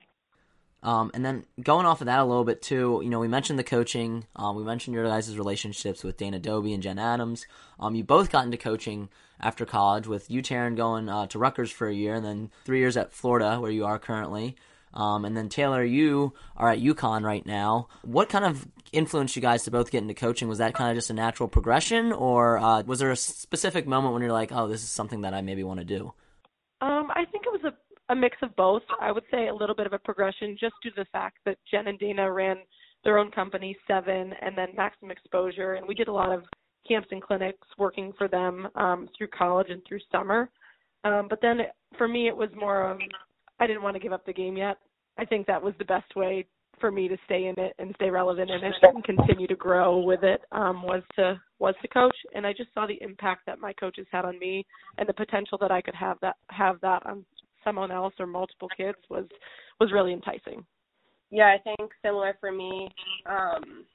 Um, 0.83 1.11
and 1.13 1.23
then 1.23 1.45
going 1.61 1.85
off 1.85 2.01
of 2.01 2.05
that 2.05 2.19
a 2.19 2.25
little 2.25 2.43
bit 2.43 2.61
too, 2.61 3.01
you 3.03 3.09
know, 3.09 3.19
we 3.19 3.27
mentioned 3.27 3.59
the 3.59 3.63
coaching. 3.63 4.25
Um, 4.35 4.55
we 4.55 4.63
mentioned 4.63 4.95
your 4.95 5.05
guys' 5.05 5.37
relationships 5.37 6.03
with 6.03 6.17
Dana 6.17 6.39
Dobbie 6.39 6.73
and 6.73 6.81
Jen 6.81 6.97
Adams. 6.97 7.45
Um, 7.79 7.93
you 7.93 8.03
both 8.03 8.31
got 8.31 8.45
into 8.45 8.57
coaching 8.57 9.09
after 9.39 9.65
college, 9.65 10.07
with 10.07 10.29
you, 10.29 10.41
Taryn, 10.41 10.75
going 10.75 11.09
uh, 11.09 11.27
to 11.27 11.39
Rutgers 11.39 11.71
for 11.71 11.87
a 11.87 11.93
year, 11.93 12.15
and 12.15 12.25
then 12.25 12.51
three 12.63 12.79
years 12.79 12.95
at 12.95 13.11
Florida, 13.11 13.59
where 13.59 13.71
you 13.71 13.85
are 13.85 13.97
currently. 13.97 14.55
Um, 14.93 15.25
and 15.25 15.35
then 15.35 15.49
Taylor, 15.49 15.83
you 15.83 16.33
are 16.57 16.69
at 16.69 16.79
UConn 16.79 17.23
right 17.23 17.45
now. 17.45 17.87
What 18.03 18.29
kind 18.29 18.45
of 18.45 18.67
influenced 18.91 19.35
you 19.35 19.41
guys 19.41 19.63
to 19.63 19.71
both 19.71 19.89
get 19.89 20.01
into 20.01 20.13
coaching? 20.13 20.47
Was 20.47 20.57
that 20.57 20.73
kind 20.73 20.91
of 20.91 20.97
just 20.97 21.09
a 21.09 21.13
natural 21.13 21.47
progression, 21.47 22.11
or 22.11 22.57
uh, 22.57 22.83
was 22.83 22.99
there 22.99 23.11
a 23.11 23.15
specific 23.15 23.87
moment 23.87 24.13
when 24.13 24.21
you're 24.21 24.33
like, 24.33 24.51
"Oh, 24.51 24.67
this 24.67 24.83
is 24.83 24.89
something 24.89 25.21
that 25.21 25.33
I 25.33 25.41
maybe 25.41 25.63
want 25.63 25.79
to 25.79 25.85
do"? 25.85 26.13
Um, 26.81 27.09
I 27.11 27.25
think 27.25 27.45
it 27.45 27.51
was 27.51 27.63
a 27.63 27.73
a 28.11 28.15
mix 28.15 28.37
of 28.41 28.55
both. 28.55 28.83
I 28.99 29.11
would 29.11 29.23
say 29.31 29.47
a 29.47 29.53
little 29.53 29.75
bit 29.75 29.87
of 29.87 29.93
a 29.93 29.99
progression 29.99 30.57
just 30.59 30.75
due 30.83 30.89
to 30.91 30.95
the 30.97 31.05
fact 31.11 31.37
that 31.45 31.57
Jen 31.69 31.87
and 31.87 31.97
Dana 31.97 32.31
ran 32.31 32.57
their 33.03 33.17
own 33.17 33.31
company, 33.31 33.75
Seven, 33.87 34.33
and 34.41 34.55
then 34.55 34.67
Maximum 34.75 35.11
Exposure, 35.11 35.73
and 35.73 35.87
we 35.87 35.95
did 35.95 36.07
a 36.07 36.13
lot 36.13 36.31
of 36.31 36.43
camps 36.87 37.07
and 37.11 37.21
clinics 37.21 37.67
working 37.77 38.11
for 38.17 38.27
them 38.27 38.67
um, 38.75 39.07
through 39.17 39.27
college 39.27 39.67
and 39.69 39.81
through 39.87 39.99
summer. 40.11 40.49
Um, 41.03 41.27
but 41.29 41.39
then 41.41 41.59
for 41.97 42.07
me, 42.07 42.27
it 42.27 42.35
was 42.35 42.49
more 42.55 42.91
of 42.91 42.99
I 43.59 43.67
didn't 43.67 43.81
want 43.81 43.95
to 43.95 43.99
give 43.99 44.11
up 44.11 44.25
the 44.25 44.33
game 44.33 44.57
yet. 44.57 44.77
I 45.17 45.25
think 45.25 45.47
that 45.47 45.61
was 45.61 45.73
the 45.79 45.85
best 45.85 46.15
way 46.15 46.45
for 46.79 46.91
me 46.91 47.07
to 47.07 47.17
stay 47.25 47.45
in 47.45 47.63
it 47.63 47.73
and 47.77 47.93
stay 47.95 48.09
relevant 48.09 48.49
in 48.49 48.63
it 48.63 48.73
and 48.81 49.03
continue 49.03 49.47
to 49.47 49.55
grow 49.55 49.99
with 49.99 50.23
it 50.23 50.41
um, 50.51 50.81
was 50.81 51.03
to 51.15 51.39
was 51.59 51.75
to 51.81 51.87
coach. 51.87 52.15
And 52.33 52.45
I 52.45 52.53
just 52.53 52.73
saw 52.73 52.87
the 52.87 52.97
impact 53.01 53.45
that 53.45 53.59
my 53.59 53.71
coaches 53.73 54.07
had 54.11 54.25
on 54.25 54.39
me 54.39 54.65
and 54.97 55.07
the 55.07 55.13
potential 55.13 55.57
that 55.61 55.71
I 55.71 55.81
could 55.81 55.95
have 55.95 56.17
that 56.21 56.37
have 56.49 56.81
that 56.81 57.05
on 57.05 57.23
someone 57.63 57.91
else 57.91 58.13
or 58.19 58.27
multiple 58.27 58.69
kids 58.75 58.97
was 59.09 59.25
was 59.79 59.91
really 59.91 60.13
enticing. 60.13 60.65
Yeah, 61.29 61.55
I 61.55 61.57
think 61.59 61.91
similar 62.03 62.35
for 62.39 62.51
me 62.51 62.89
um 63.25 63.85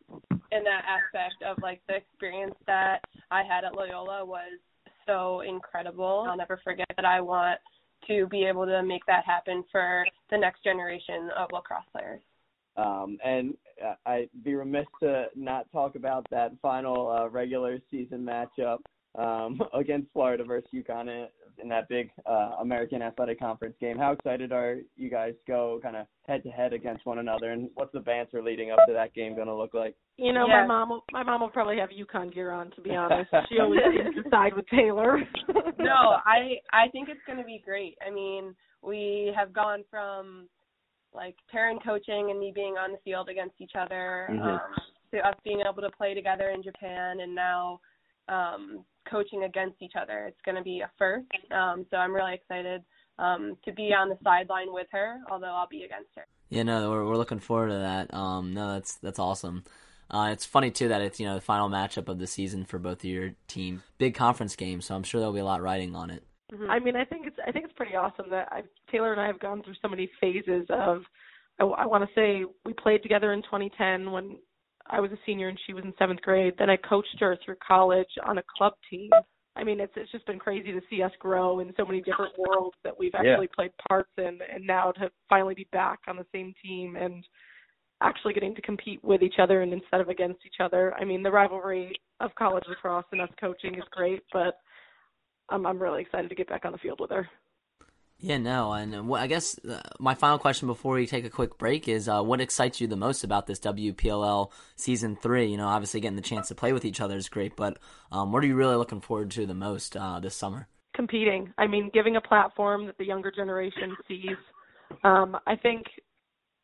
in 0.53 0.63
that 0.65 0.85
aspect 0.87 1.43
of 1.45 1.57
like 1.63 1.81
the 1.89 1.97
experience 1.97 2.55
that 2.67 3.01
I 3.31 3.43
had 3.43 3.65
at 3.65 3.75
Loyola 3.75 4.25
was 4.25 4.59
so 5.07 5.41
incredible. 5.41 6.27
I'll 6.29 6.37
never 6.37 6.61
forget 6.65 6.87
that 6.97 7.05
I 7.05 7.21
want 7.21 7.59
to 8.09 8.27
be 8.29 8.45
able 8.45 8.67
to 8.67 8.83
make 8.83 9.05
that 9.07 9.25
happen 9.25 9.65
for 9.71 10.05
the 10.31 10.39
next 10.39 10.63
generation 10.63 11.31
of 11.37 11.49
lacrosse 11.53 11.85
players. 11.93 12.21
Um, 12.77 13.19
and 13.25 13.55
I'd 14.05 14.29
be 14.45 14.55
remiss 14.55 14.87
to 15.01 15.27
not 15.35 15.71
talk 15.73 15.97
about 15.97 16.27
that 16.31 16.53
final 16.61 17.11
uh, 17.11 17.29
regular 17.29 17.79
season 17.91 18.23
matchup 18.25 18.79
um, 19.19 19.61
against 19.75 20.13
Florida 20.13 20.45
versus 20.45 20.69
UConn 20.75 21.29
in 21.63 21.69
that 21.69 21.89
big 21.89 22.11
uh, 22.27 22.57
American 22.61 23.03
Athletic 23.03 23.39
Conference 23.39 23.75
game. 23.81 23.97
How 23.97 24.13
excited 24.13 24.53
are 24.53 24.77
you 24.97 25.11
guys 25.11 25.35
go 25.47 25.81
kind 25.83 25.97
of 25.97 26.07
head 26.27 26.43
to 26.43 26.51
head 26.51 26.73
against 26.73 27.07
one 27.07 27.19
another, 27.19 27.53
and 27.53 27.71
what's 27.75 27.93
the 27.93 28.01
banter 28.01 28.43
leading 28.43 28.71
up 28.71 28.79
to 28.87 28.93
that 28.93 29.15
game 29.15 29.35
going 29.35 29.47
to 29.47 29.55
look 29.55 29.75
like? 29.75 29.95
You 30.17 30.33
know, 30.33 30.47
my 30.47 30.67
mom 30.67 30.89
will, 30.91 31.05
my 31.13 31.23
mom 31.23 31.41
will 31.41 31.49
probably 31.49 31.79
have 31.79 31.91
UConn 31.91 32.33
gear 32.33 32.51
on. 32.51 32.71
To 32.73 32.81
be 32.81 32.91
honest, 32.97 33.31
she 33.49 33.59
always 33.59 33.81
seems 33.91 34.23
to 34.23 34.31
side 34.31 34.55
with 34.55 34.67
Taylor. 34.69 35.19
no, 35.79 36.17
I 36.25 36.57
I 36.73 36.89
think 36.93 37.09
it's 37.09 37.21
going 37.27 37.39
to 37.39 37.45
be 37.45 37.63
great. 37.65 37.97
I 38.07 38.11
mean, 38.11 38.55
we 38.83 39.33
have 39.37 39.53
gone 39.53 39.85
from 39.91 40.49
like 41.15 41.37
Taryn 41.55 41.83
coaching 41.83 42.29
and 42.31 42.39
me 42.39 42.53
being 42.55 42.75
on 42.75 42.93
the 42.93 42.99
field 43.05 43.29
against 43.29 43.55
each 43.59 43.73
other 43.79 44.29
mm-hmm. 44.31 44.43
um, 44.43 44.61
to 45.13 45.19
us 45.27 45.35
being 45.45 45.63
able 45.63 45.81
to 45.83 45.91
play 45.97 46.13
together 46.15 46.51
in 46.51 46.63
Japan, 46.63 47.21
and 47.21 47.35
now 47.35 47.81
um, 48.29 48.85
coaching 49.11 49.45
against 49.45 49.81
each 49.81 49.95
other. 50.01 50.27
It's 50.27 50.41
going 50.45 50.57
to 50.57 50.63
be 50.63 50.81
a 50.81 50.91
first. 50.99 51.27
Um, 51.51 51.87
so 51.91 51.97
I'm 51.97 52.15
really 52.15 52.35
excited 52.35 52.83
um, 53.19 53.57
to 53.65 53.73
be 53.73 53.95
on 53.95 54.09
the 54.09 54.19
sideline 54.23 54.73
with 54.73 54.87
her, 54.93 55.21
although 55.31 55.55
I'll 55.55 55.69
be 55.69 55.83
against 55.83 56.11
her. 56.17 56.27
Yeah, 56.49 56.63
no, 56.63 56.91
we're 56.91 57.05
we're 57.05 57.17
looking 57.17 57.41
forward 57.41 57.69
to 57.69 57.79
that. 57.79 58.15
Um, 58.15 58.55
no, 58.55 58.75
that's 58.75 58.95
that's 58.97 59.19
awesome. 59.19 59.65
Uh, 60.09 60.29
it's 60.31 60.45
funny 60.45 60.71
too 60.71 60.89
that 60.89 61.01
it's 61.01 61.19
you 61.19 61.27
know 61.27 61.35
the 61.35 61.41
final 61.41 61.69
matchup 61.69 62.09
of 62.09 62.19
the 62.19 62.27
season 62.27 62.65
for 62.65 62.79
both 62.79 62.99
of 62.99 63.05
your 63.05 63.33
team, 63.49 63.83
Big 63.99 64.15
conference 64.15 64.55
game, 64.55 64.81
so 64.81 64.95
I'm 64.95 65.03
sure 65.03 65.21
there'll 65.21 65.35
be 65.35 65.41
a 65.41 65.45
lot 65.45 65.63
riding 65.63 65.97
on 65.97 66.11
it. 66.11 66.23
Mm-hmm. 66.53 66.71
I 66.71 66.79
mean, 66.79 66.95
I 66.95 67.05
think 67.05 67.27
it's 67.27 67.37
I 67.45 67.51
think 67.51 67.65
it's 67.65 67.75
pretty 67.75 67.97
awesome 67.97 68.27
that 68.31 68.49
I've, 68.53 68.69
Taylor 68.91 69.13
and 69.13 69.21
I 69.21 69.27
have 69.27 69.41
gone 69.41 69.63
through 69.63 69.75
so 69.83 69.89
many 69.89 70.09
phases 70.21 70.67
of. 70.71 71.03
I, 71.59 71.65
I 71.65 71.87
want 71.87 72.05
to 72.05 72.15
say 72.15 72.45
we 72.65 72.75
played 72.75 73.03
together 73.03 73.33
in 73.33 73.43
2010 73.43 74.13
when 74.13 74.37
I 74.91 75.01
was 75.01 75.11
a 75.13 75.19
senior 75.27 75.49
and 75.49 75.59
she 75.67 75.73
was 75.75 75.85
in 75.85 75.93
seventh 75.99 76.23
grade. 76.23 76.55
Then 76.59 76.71
I 76.71 76.77
coached 76.77 77.17
her 77.21 77.37
through 77.45 77.57
college 77.67 78.09
on 78.25 78.39
a 78.39 78.43
club 78.57 78.75
team. 78.91 79.11
I 79.57 79.65
mean, 79.65 79.81
it's 79.81 79.93
it's 79.97 80.13
just 80.13 80.27
been 80.27 80.39
crazy 80.39 80.73
to 80.73 80.81
see 80.91 81.03
us 81.03 81.13
grow 81.19 81.61
in 81.61 81.73
so 81.77 81.85
many 81.85 82.03
different 82.03 82.35
worlds 82.39 82.77
that 82.85 82.97
we've 82.99 83.15
actually 83.15 83.49
yeah. 83.51 83.57
played 83.57 83.71
parts 83.89 84.11
in, 84.19 84.39
and 84.53 84.67
now 84.67 84.93
to 84.93 85.11
finally 85.29 85.55
be 85.55 85.67
back 85.73 86.01
on 86.07 86.17
the 86.17 86.27
same 86.33 86.55
team 86.63 86.97
and 86.97 87.25
actually 88.03 88.35
getting 88.35 88.55
to 88.55 88.61
compete 88.61 89.03
with 89.03 89.23
each 89.23 89.37
other 89.39 89.63
and 89.63 89.73
instead 89.73 90.03
of 90.03 90.11
against 90.11 90.41
each 90.45 90.61
other. 90.61 90.93
I 90.95 91.05
mean, 91.05 91.23
the 91.23 91.31
rivalry 91.31 91.99
of 92.21 92.35
college 92.35 92.65
lacrosse 92.69 93.07
and 93.13 93.23
us 93.23 93.31
coaching 93.41 93.75
is 93.77 93.85
great, 93.91 94.23
but 94.33 94.59
I'm 95.49 95.67
I'm 95.67 95.83
really 95.83 96.03
excited 96.03 96.29
to 96.29 96.35
get 96.35 96.49
back 96.49 96.65
on 96.65 96.73
the 96.73 96.79
field 96.79 97.01
with 97.01 97.11
her. 97.11 97.29
Yeah, 98.19 98.39
no, 98.39 98.73
and 98.73 99.13
I 99.15 99.27
guess 99.27 99.59
uh, 99.59 99.81
my 100.01 100.15
final 100.15 100.39
question 100.39 100.69
before 100.69 100.95
we 100.95 101.07
take 101.07 101.27
a 101.27 101.31
quick 101.31 101.59
break 101.59 101.87
is, 101.87 102.09
uh, 102.09 102.23
what 102.23 102.41
excites 102.41 102.81
you 102.81 102.87
the 102.87 102.97
most 102.97 103.25
about 103.25 103.47
this 103.47 103.61
WPLL 103.61 104.51
season 104.75 105.17
three? 105.21 105.47
You 105.47 105.59
know, 105.59 105.67
obviously 105.67 106.01
getting 106.01 106.17
the 106.17 106.23
chance 106.23 106.49
to 106.49 106.55
play 106.55 106.73
with 106.73 106.87
each 106.87 107.01
other 107.01 107.17
is 107.17 107.29
great, 107.29 107.57
but 107.57 107.79
um, 108.11 108.33
what 108.33 108.43
are 108.43 108.47
you 108.47 108.57
really 108.57 108.77
looking 108.77 109.03
forward 109.03 109.31
to 109.33 109.45
the 109.45 109.55
most 109.55 109.99
uh, 109.99 110.19
this 110.19 110.35
summer? 110.35 110.67
Competing. 110.95 111.53
I 111.59 111.67
mean, 111.67 111.91
giving 111.93 112.17
a 112.17 112.21
platform 112.23 112.87
that 112.87 112.97
the 112.97 113.05
younger 113.05 113.31
generation 113.31 113.95
sees. 114.09 114.39
Um, 115.05 115.37
I 115.47 115.55
think 115.57 115.85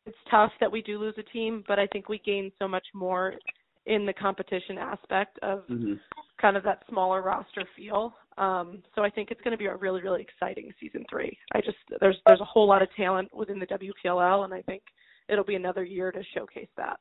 it's 0.07 0.17
tough 0.31 0.51
that 0.59 0.71
we 0.71 0.81
do 0.81 0.97
lose 0.97 1.15
a 1.19 1.23
team, 1.23 1.63
but 1.67 1.77
I 1.77 1.85
think 1.87 2.09
we 2.09 2.19
gain 2.25 2.51
so 2.57 2.67
much 2.67 2.85
more 2.95 3.35
in 3.85 4.05
the 4.07 4.13
competition 4.13 4.77
aspect 4.79 5.37
of 5.43 5.59
mm-hmm. 5.69 5.93
kind 6.41 6.57
of 6.57 6.63
that 6.63 6.83
smaller 6.89 7.21
roster 7.21 7.63
feel. 7.75 8.13
Um, 8.37 8.81
so 8.95 9.03
I 9.03 9.09
think 9.09 9.29
it's 9.31 9.41
going 9.41 9.51
to 9.51 9.57
be 9.57 9.65
a 9.65 9.75
really, 9.75 10.01
really 10.01 10.21
exciting 10.21 10.71
season 10.79 11.05
three. 11.09 11.37
I 11.53 11.61
just 11.61 11.77
there's 11.99 12.17
there's 12.27 12.41
a 12.41 12.45
whole 12.45 12.67
lot 12.67 12.81
of 12.81 12.89
talent 12.95 13.33
within 13.33 13.59
the 13.59 13.67
WPLL, 13.67 14.45
and 14.45 14.53
I 14.53 14.61
think 14.63 14.81
it'll 15.29 15.43
be 15.43 15.55
another 15.55 15.83
year 15.83 16.11
to 16.11 16.21
showcase 16.33 16.69
that. 16.77 16.99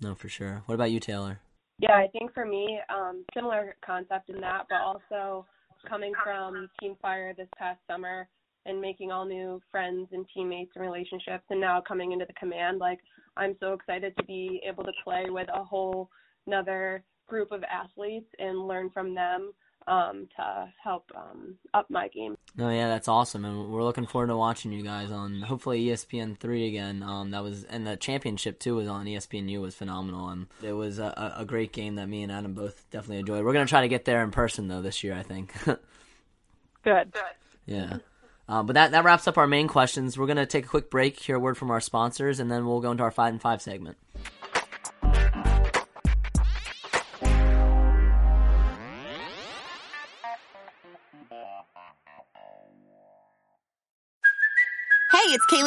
No, 0.00 0.14
for 0.14 0.28
sure. 0.28 0.62
What 0.66 0.74
about 0.74 0.90
you, 0.90 1.00
Taylor? 1.00 1.40
Yeah, 1.78 1.92
I 1.92 2.08
think 2.08 2.32
for 2.32 2.44
me, 2.44 2.80
um, 2.94 3.24
similar 3.34 3.76
concept 3.84 4.30
in 4.30 4.40
that, 4.40 4.66
but 4.68 4.80
also 4.80 5.46
coming 5.88 6.12
from 6.24 6.68
Team 6.80 6.96
Fire 7.00 7.34
this 7.36 7.48
past 7.58 7.78
summer 7.86 8.28
and 8.64 8.80
making 8.80 9.12
all 9.12 9.24
new 9.24 9.60
friends 9.70 10.08
and 10.12 10.26
teammates 10.34 10.72
and 10.74 10.84
relationships, 10.84 11.44
and 11.50 11.60
now 11.60 11.80
coming 11.86 12.12
into 12.12 12.24
the 12.24 12.32
command, 12.32 12.78
like 12.78 12.98
I'm 13.36 13.54
so 13.60 13.74
excited 13.74 14.16
to 14.16 14.24
be 14.24 14.60
able 14.66 14.84
to 14.84 14.92
play 15.04 15.26
with 15.28 15.48
a 15.54 15.62
whole 15.62 16.10
another 16.46 17.04
group 17.28 17.52
of 17.52 17.62
athletes 17.64 18.28
and 18.38 18.66
learn 18.66 18.90
from 18.90 19.14
them 19.14 19.52
um, 19.86 20.28
to 20.36 20.68
help 20.82 21.10
um, 21.14 21.56
up 21.74 21.88
my 21.90 22.08
game. 22.08 22.36
No, 22.56 22.70
yeah, 22.70 22.88
that's 22.88 23.08
awesome, 23.08 23.44
and 23.44 23.70
we're 23.70 23.82
looking 23.82 24.06
forward 24.06 24.28
to 24.28 24.36
watching 24.36 24.72
you 24.72 24.82
guys 24.82 25.10
on 25.10 25.42
hopefully 25.42 25.86
ESPN 25.86 26.36
three 26.36 26.68
again. 26.68 27.02
Um, 27.02 27.30
that 27.30 27.42
was 27.42 27.64
and 27.64 27.86
the 27.86 27.96
championship 27.96 28.58
too 28.58 28.76
was 28.76 28.88
on 28.88 29.06
ESPNU 29.06 29.60
was 29.60 29.74
phenomenal, 29.74 30.28
and 30.28 30.46
it 30.62 30.72
was 30.72 30.98
a, 30.98 31.34
a 31.36 31.44
great 31.44 31.72
game 31.72 31.96
that 31.96 32.08
me 32.08 32.22
and 32.22 32.32
Adam 32.32 32.54
both 32.54 32.88
definitely 32.90 33.18
enjoyed. 33.18 33.44
We're 33.44 33.52
gonna 33.52 33.66
try 33.66 33.82
to 33.82 33.88
get 33.88 34.04
there 34.04 34.22
in 34.22 34.30
person 34.30 34.68
though 34.68 34.82
this 34.82 35.04
year, 35.04 35.14
I 35.14 35.22
think. 35.22 35.52
Good. 36.84 37.14
Yeah. 37.66 37.98
Um, 38.48 38.66
but 38.66 38.74
that, 38.74 38.92
that 38.92 39.04
wraps 39.04 39.26
up 39.26 39.38
our 39.38 39.46
main 39.46 39.66
questions. 39.66 40.16
We're 40.16 40.26
going 40.26 40.36
to 40.36 40.46
take 40.46 40.66
a 40.66 40.68
quick 40.68 40.88
break, 40.88 41.18
hear 41.18 41.34
a 41.34 41.40
word 41.40 41.58
from 41.58 41.70
our 41.72 41.80
sponsors, 41.80 42.38
and 42.38 42.50
then 42.50 42.64
we'll 42.64 42.80
go 42.80 42.92
into 42.92 43.02
our 43.02 43.10
5 43.10 43.32
and 43.32 43.42
5 43.42 43.60
segment. 43.60 43.96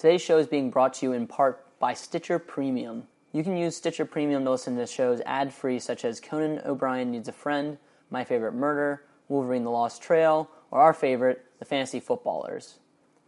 Today's 0.00 0.22
show 0.22 0.38
is 0.38 0.46
being 0.46 0.70
brought 0.70 0.94
to 0.94 1.04
you 1.04 1.12
in 1.12 1.26
part 1.26 1.78
by 1.78 1.92
Stitcher 1.92 2.38
Premium. 2.38 3.02
You 3.32 3.44
can 3.44 3.54
use 3.54 3.76
Stitcher 3.76 4.06
Premium 4.06 4.44
to 4.44 4.50
listen 4.50 4.74
to 4.78 4.86
shows 4.86 5.20
ad 5.26 5.52
free, 5.52 5.78
such 5.78 6.06
as 6.06 6.20
Conan 6.20 6.62
O'Brien 6.64 7.10
Needs 7.10 7.28
a 7.28 7.32
Friend, 7.32 7.76
My 8.08 8.24
Favorite 8.24 8.54
Murder, 8.54 9.04
Wolverine 9.28 9.62
the 9.62 9.70
Lost 9.70 10.00
Trail, 10.00 10.48
or 10.70 10.80
our 10.80 10.94
favorite, 10.94 11.44
The 11.58 11.66
Fantasy 11.66 12.00
Footballers. 12.00 12.78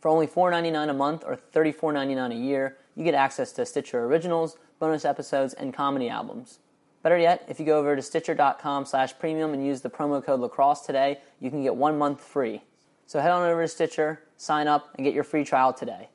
For 0.00 0.08
only 0.08 0.26
$4.99 0.26 0.88
a 0.88 0.94
month 0.94 1.24
or 1.26 1.36
$34.99 1.36 2.32
a 2.32 2.34
year, 2.36 2.78
you 2.96 3.04
get 3.04 3.12
access 3.12 3.52
to 3.52 3.66
Stitcher 3.66 4.06
Originals, 4.06 4.56
bonus 4.78 5.04
episodes, 5.04 5.52
and 5.52 5.74
comedy 5.74 6.08
albums. 6.08 6.60
Better 7.02 7.18
yet, 7.18 7.44
if 7.48 7.60
you 7.60 7.66
go 7.66 7.80
over 7.80 7.94
to 7.94 8.00
stitcher.com 8.00 8.86
slash 8.86 9.18
premium 9.18 9.52
and 9.52 9.62
use 9.62 9.82
the 9.82 9.90
promo 9.90 10.24
code 10.24 10.40
lacrosse 10.40 10.86
today, 10.86 11.20
you 11.38 11.50
can 11.50 11.62
get 11.62 11.76
one 11.76 11.98
month 11.98 12.22
free. 12.22 12.62
So 13.04 13.20
head 13.20 13.30
on 13.30 13.46
over 13.46 13.60
to 13.60 13.68
Stitcher, 13.68 14.22
sign 14.38 14.68
up, 14.68 14.94
and 14.96 15.04
get 15.04 15.12
your 15.12 15.22
free 15.22 15.44
trial 15.44 15.74
today. 15.74 16.08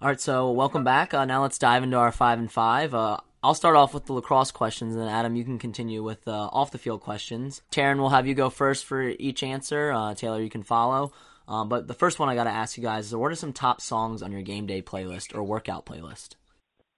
All 0.00 0.08
right, 0.08 0.20
so 0.20 0.52
welcome 0.52 0.84
back. 0.84 1.12
Uh, 1.12 1.24
now 1.24 1.42
let's 1.42 1.58
dive 1.58 1.82
into 1.82 1.96
our 1.96 2.12
five 2.12 2.38
and 2.38 2.50
five. 2.50 2.94
Uh, 2.94 3.16
I'll 3.42 3.54
start 3.54 3.74
off 3.74 3.94
with 3.94 4.06
the 4.06 4.12
lacrosse 4.12 4.52
questions, 4.52 4.94
and 4.94 5.02
then 5.02 5.08
Adam, 5.10 5.34
you 5.34 5.44
can 5.44 5.58
continue 5.58 6.02
with 6.04 6.26
uh, 6.28 6.48
off 6.52 6.70
the 6.70 6.78
field 6.78 7.00
questions. 7.00 7.62
Taryn, 7.72 7.98
we'll 7.98 8.10
have 8.10 8.26
you 8.26 8.34
go 8.34 8.48
first 8.48 8.84
for 8.84 9.02
each 9.02 9.42
answer. 9.42 9.90
Uh, 9.92 10.14
Taylor, 10.14 10.40
you 10.40 10.50
can 10.50 10.62
follow. 10.62 11.12
Um, 11.48 11.68
but 11.68 11.88
the 11.88 11.94
first 11.94 12.18
one 12.20 12.28
I 12.28 12.34
got 12.36 12.44
to 12.44 12.50
ask 12.50 12.76
you 12.76 12.82
guys 12.82 13.06
is 13.06 13.16
what 13.16 13.32
are 13.32 13.36
some 13.36 13.52
top 13.52 13.80
songs 13.80 14.22
on 14.22 14.30
your 14.32 14.42
game 14.42 14.66
day 14.66 14.82
playlist 14.82 15.34
or 15.34 15.42
workout 15.42 15.84
playlist? 15.86 16.34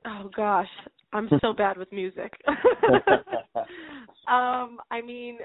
Oh 0.04 0.28
gosh, 0.36 0.68
I'm 1.12 1.28
so 1.40 1.52
bad 1.56 1.78
with 1.78 1.90
music. 1.92 2.32
um, 4.28 4.78
I 4.90 5.00
mean, 5.06 5.38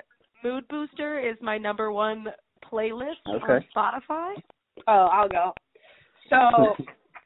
Mood 0.43 0.67
Booster 0.69 1.19
is 1.19 1.37
my 1.41 1.57
number 1.57 1.91
one 1.91 2.25
playlist 2.69 3.13
Okay. 3.29 3.53
on 3.53 3.63
Spotify. 3.75 4.33
Oh, 4.87 5.07
I'll 5.11 5.29
go. 5.29 5.53
So 6.29 6.75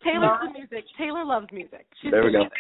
Taylor's 0.04 0.40
the 0.42 0.54
music. 0.60 0.86
Taylor 0.98 1.26
loves 1.26 1.48
music. 1.52 1.86
She's 2.02 2.12
There 2.12 2.24
we 2.24 2.32
go. 2.32 2.40
music. 2.40 2.54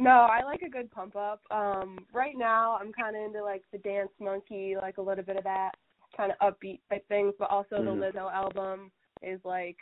No, 0.00 0.10
I 0.10 0.44
like 0.44 0.62
a 0.62 0.68
good 0.68 0.90
pump 0.92 1.16
up. 1.16 1.40
Um, 1.50 1.98
right 2.12 2.34
now 2.36 2.76
I'm 2.80 2.92
kind 2.92 3.16
of 3.16 3.22
into 3.22 3.42
like 3.42 3.62
the 3.72 3.78
Dance 3.78 4.10
Monkey, 4.20 4.76
like 4.80 4.98
a 4.98 5.02
little 5.02 5.24
bit 5.24 5.36
of 5.36 5.44
that 5.44 5.72
kind 6.16 6.32
of 6.32 6.38
upbeat 6.54 6.80
type 6.88 7.06
things, 7.08 7.34
but 7.38 7.50
also 7.50 7.76
Mhm. 7.76 7.84
the 8.12 8.18
Lizzo 8.18 8.32
album 8.32 8.92
is 9.22 9.44
like 9.44 9.76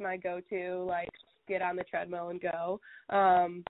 my 0.00 0.16
go-to, 0.16 0.82
like 0.88 1.10
get 1.46 1.62
on 1.62 1.76
the 1.76 1.84
treadmill 1.84 2.28
and 2.30 2.40
go. 2.40 2.80
Um, 3.10 3.64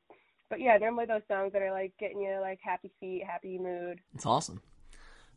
but 0.48 0.60
yeah, 0.60 0.76
normally 0.78 1.04
those 1.06 1.22
songs 1.28 1.52
that 1.52 1.60
are 1.62 1.70
like 1.72 1.92
getting 1.98 2.20
you 2.20 2.38
like 2.40 2.60
happy 2.62 2.90
feet, 2.98 3.24
happy 3.24 3.58
mood. 3.58 4.00
It's 4.14 4.24
awesome. 4.26 4.62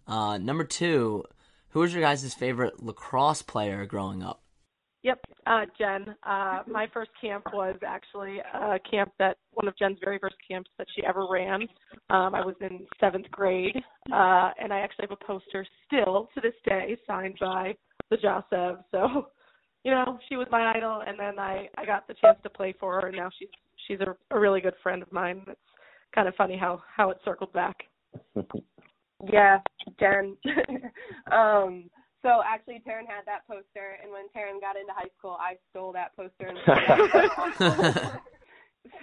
Uh, 0.07 0.37
number 0.37 0.63
two, 0.63 1.25
who 1.69 1.79
was 1.81 1.93
your 1.93 2.01
guys' 2.01 2.33
favorite 2.33 2.81
lacrosse 2.81 3.41
player 3.41 3.85
growing 3.85 4.23
up? 4.23 4.42
Yep, 5.03 5.19
uh, 5.47 5.65
Jen. 5.77 6.15
Uh, 6.23 6.59
my 6.65 6.87
first 6.93 7.11
camp 7.19 7.43
was 7.53 7.75
actually 7.85 8.39
a 8.39 8.79
camp 8.89 9.11
that 9.19 9.37
one 9.51 9.67
of 9.67 9.77
Jen's 9.77 9.97
very 10.01 10.17
first 10.17 10.35
camps 10.49 10.69
that 10.77 10.87
she 10.95 11.03
ever 11.05 11.27
ran. 11.29 11.63
Um, 12.09 12.33
I 12.33 12.45
was 12.45 12.55
in 12.61 12.87
seventh 13.01 13.29
grade, 13.29 13.75
uh, 14.13 14.51
and 14.61 14.71
I 14.71 14.79
actually 14.79 15.07
have 15.09 15.17
a 15.21 15.25
poster 15.25 15.65
still 15.85 16.29
to 16.33 16.41
this 16.41 16.53
day 16.65 16.95
signed 17.05 17.35
by 17.41 17.75
the 18.09 18.15
Josev. 18.15 18.77
So, 18.91 19.27
you 19.83 19.91
know, 19.91 20.19
she 20.29 20.37
was 20.37 20.47
my 20.49 20.71
idol, 20.73 21.01
and 21.05 21.19
then 21.19 21.37
I 21.37 21.67
I 21.77 21.85
got 21.85 22.07
the 22.07 22.13
chance 22.15 22.37
to 22.43 22.49
play 22.49 22.73
for 22.79 23.01
her, 23.01 23.07
and 23.07 23.17
now 23.17 23.29
she's 23.37 23.49
she's 23.87 23.99
a, 23.99 24.15
a 24.33 24.39
really 24.39 24.61
good 24.61 24.75
friend 24.81 25.01
of 25.01 25.11
mine. 25.11 25.43
It's 25.47 25.59
kind 26.15 26.29
of 26.29 26.35
funny 26.35 26.57
how 26.57 26.81
how 26.95 27.09
it 27.09 27.17
circled 27.25 27.51
back. 27.51 27.75
Yeah, 29.31 29.59
Jen. 30.01 30.35
um, 31.31 31.89
so 32.23 32.41
actually, 32.45 32.81
Taryn 32.87 33.05
had 33.07 33.25
that 33.25 33.45
poster, 33.47 33.99
and 34.01 34.11
when 34.11 34.31
Taryn 34.35 34.59
got 34.61 34.77
into 34.79 34.93
high 34.93 35.11
school, 35.19 35.37
I 35.39 35.57
stole 35.69 35.91
that 35.93 36.15
poster. 36.15 36.47
And 36.47 36.57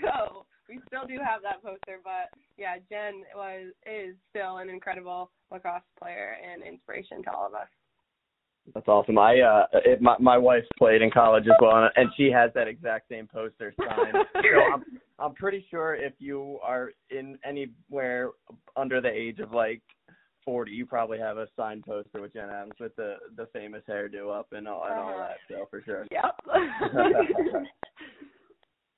so 0.03 0.47
we 0.69 0.81
still 0.87 1.07
do 1.07 1.19
have 1.23 1.43
that 1.43 1.63
poster, 1.63 2.01
but 2.03 2.31
yeah, 2.57 2.77
Jen 2.89 3.23
was 3.35 3.73
is 3.85 4.17
still 4.31 4.59
an 4.59 4.71
incredible 4.71 5.31
lacrosse 5.53 5.83
player 6.01 6.37
and 6.41 6.63
inspiration 6.63 7.23
to 7.25 7.31
all 7.33 7.47
of 7.47 7.55
us. 7.55 7.69
That's 8.75 8.89
awesome. 8.89 9.19
I 9.19 9.41
uh, 9.41 9.67
it, 9.85 10.01
my 10.01 10.17
my 10.19 10.39
wife 10.39 10.65
played 10.79 11.03
in 11.03 11.11
college 11.11 11.45
as 11.45 11.57
well, 11.61 11.77
and, 11.77 11.91
and 11.97 12.11
she 12.17 12.31
has 12.31 12.51
that 12.55 12.69
exact 12.69 13.09
same 13.09 13.27
poster 13.27 13.75
signed. 13.79 14.17
so 14.35 14.75
I'm 14.75 14.85
I'm 15.19 15.35
pretty 15.35 15.67
sure 15.71 15.95
if 15.95 16.13
you 16.19 16.59
are 16.63 16.93
in 17.11 17.39
anywhere 17.45 18.31
under 18.77 19.01
the 19.01 19.11
age 19.11 19.41
of 19.41 19.53
like 19.53 19.83
40, 20.45 20.71
you 20.73 20.87
probably 20.87 21.19
have 21.19 21.37
a 21.37 21.47
signed 21.57 21.85
poster 21.85 22.21
with 22.21 22.33
Jen 22.33 22.49
Adams 22.51 22.75
with 22.81 22.95
the 22.97 23.17
the 23.37 23.47
famous 23.53 23.83
hairdo 23.89 24.37
up 24.39 24.49
and 24.53 24.67
all 24.67 24.85
and 24.85 24.95
all 24.99 25.17
that. 25.19 25.37
So 25.49 25.67
for 25.71 25.83
sure. 25.83 26.07
Yep. 26.11 26.41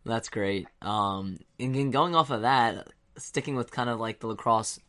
That's 0.05 0.29
great. 0.29 0.67
Um, 0.81 1.39
and 1.61 1.75
then 1.75 1.91
going 1.91 2.15
off 2.15 2.31
of 2.31 2.43
that, 2.43 2.89
sticking 3.17 3.55
with 3.55 3.71
kind 3.71 3.89
of 3.89 4.01
like 4.01 4.21
the 4.21 4.27
lacrosse 4.27 4.81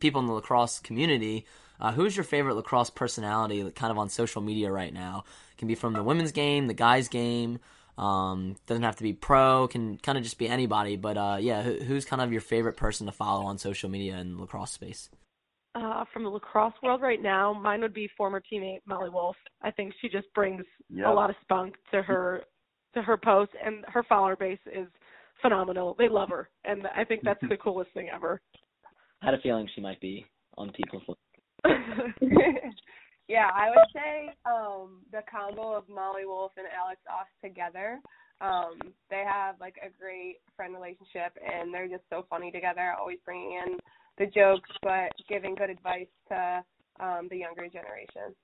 people 0.00 0.20
in 0.20 0.26
the 0.26 0.34
lacrosse 0.34 0.78
community, 0.80 1.46
uh, 1.80 1.92
who's 1.92 2.16
your 2.16 2.24
favorite 2.24 2.54
lacrosse 2.54 2.90
personality, 2.90 3.64
like, 3.64 3.74
kind 3.74 3.90
of 3.90 3.98
on 3.98 4.10
social 4.10 4.42
media 4.42 4.70
right 4.70 4.92
now? 4.92 5.24
can 5.58 5.68
be 5.68 5.74
from 5.74 5.92
the 5.92 6.02
women's 6.02 6.32
game, 6.32 6.68
the 6.68 6.74
guys' 6.74 7.08
game. 7.08 7.58
Um, 7.98 8.54
doesn't 8.66 8.84
have 8.84 8.96
to 8.96 9.02
be 9.02 9.12
pro. 9.12 9.66
Can 9.66 9.98
kind 9.98 10.16
of 10.16 10.24
just 10.24 10.38
be 10.38 10.48
anybody. 10.48 10.96
But 10.96 11.18
uh, 11.18 11.38
yeah, 11.40 11.62
who, 11.62 11.74
who's 11.74 12.04
kind 12.04 12.22
of 12.22 12.30
your 12.32 12.40
favorite 12.40 12.76
person 12.76 13.06
to 13.06 13.12
follow 13.12 13.44
on 13.46 13.58
social 13.58 13.90
media 13.90 14.16
in 14.18 14.36
the 14.36 14.42
lacrosse 14.42 14.70
space? 14.70 15.10
Uh, 15.74 16.04
from 16.12 16.24
the 16.24 16.28
lacrosse 16.30 16.72
world 16.82 17.00
right 17.02 17.22
now, 17.22 17.52
mine 17.52 17.80
would 17.82 17.94
be 17.94 18.08
former 18.16 18.40
teammate 18.52 18.80
Molly 18.86 19.10
Wolf. 19.10 19.36
I 19.62 19.70
think 19.70 19.92
she 20.00 20.08
just 20.08 20.26
brings 20.34 20.64
Yep. 20.90 21.06
a 21.06 21.10
lot 21.10 21.30
of 21.30 21.36
spunk 21.42 21.74
to 21.92 22.02
her 22.02 22.42
to 22.94 23.02
her 23.02 23.16
post, 23.18 23.52
and 23.64 23.84
her 23.88 24.02
follower 24.04 24.34
base 24.34 24.58
is 24.66 24.88
phenomenal. 25.42 25.94
They 25.98 26.08
love 26.08 26.30
her, 26.30 26.48
and 26.64 26.86
I 26.96 27.04
think 27.04 27.22
that's 27.22 27.40
the 27.48 27.56
coolest 27.62 27.92
thing 27.92 28.08
ever. 28.12 28.40
I 29.22 29.26
had 29.26 29.34
a 29.34 29.38
feeling 29.40 29.68
she 29.74 29.80
might 29.80 30.00
be 30.00 30.24
on 30.56 30.72
people's. 30.72 31.02
List. 32.20 32.82
yeah, 33.28 33.50
I 33.54 33.68
would 33.70 33.88
say 33.92 34.30
um 34.46 35.02
the 35.12 35.20
combo 35.30 35.72
of 35.76 35.88
Molly 35.88 36.24
Wolf 36.24 36.52
and 36.56 36.66
Alex 36.76 37.00
Aust 37.08 37.30
together. 37.44 38.00
Um, 38.40 38.78
they 39.10 39.24
have 39.26 39.56
like 39.60 39.76
a 39.84 39.90
great 40.00 40.36
friend 40.56 40.72
relationship, 40.72 41.36
and 41.44 41.74
they're 41.74 41.88
just 41.88 42.04
so 42.10 42.24
funny 42.30 42.50
together. 42.50 42.94
Always 42.98 43.18
bringing 43.24 43.52
in 43.52 43.78
the 44.18 44.26
jokes, 44.26 44.70
but 44.82 45.12
giving 45.28 45.54
good 45.54 45.70
advice 45.70 46.06
to 46.28 46.64
um, 47.00 47.28
the 47.30 47.38
younger 47.38 47.68
generation. 47.68 48.34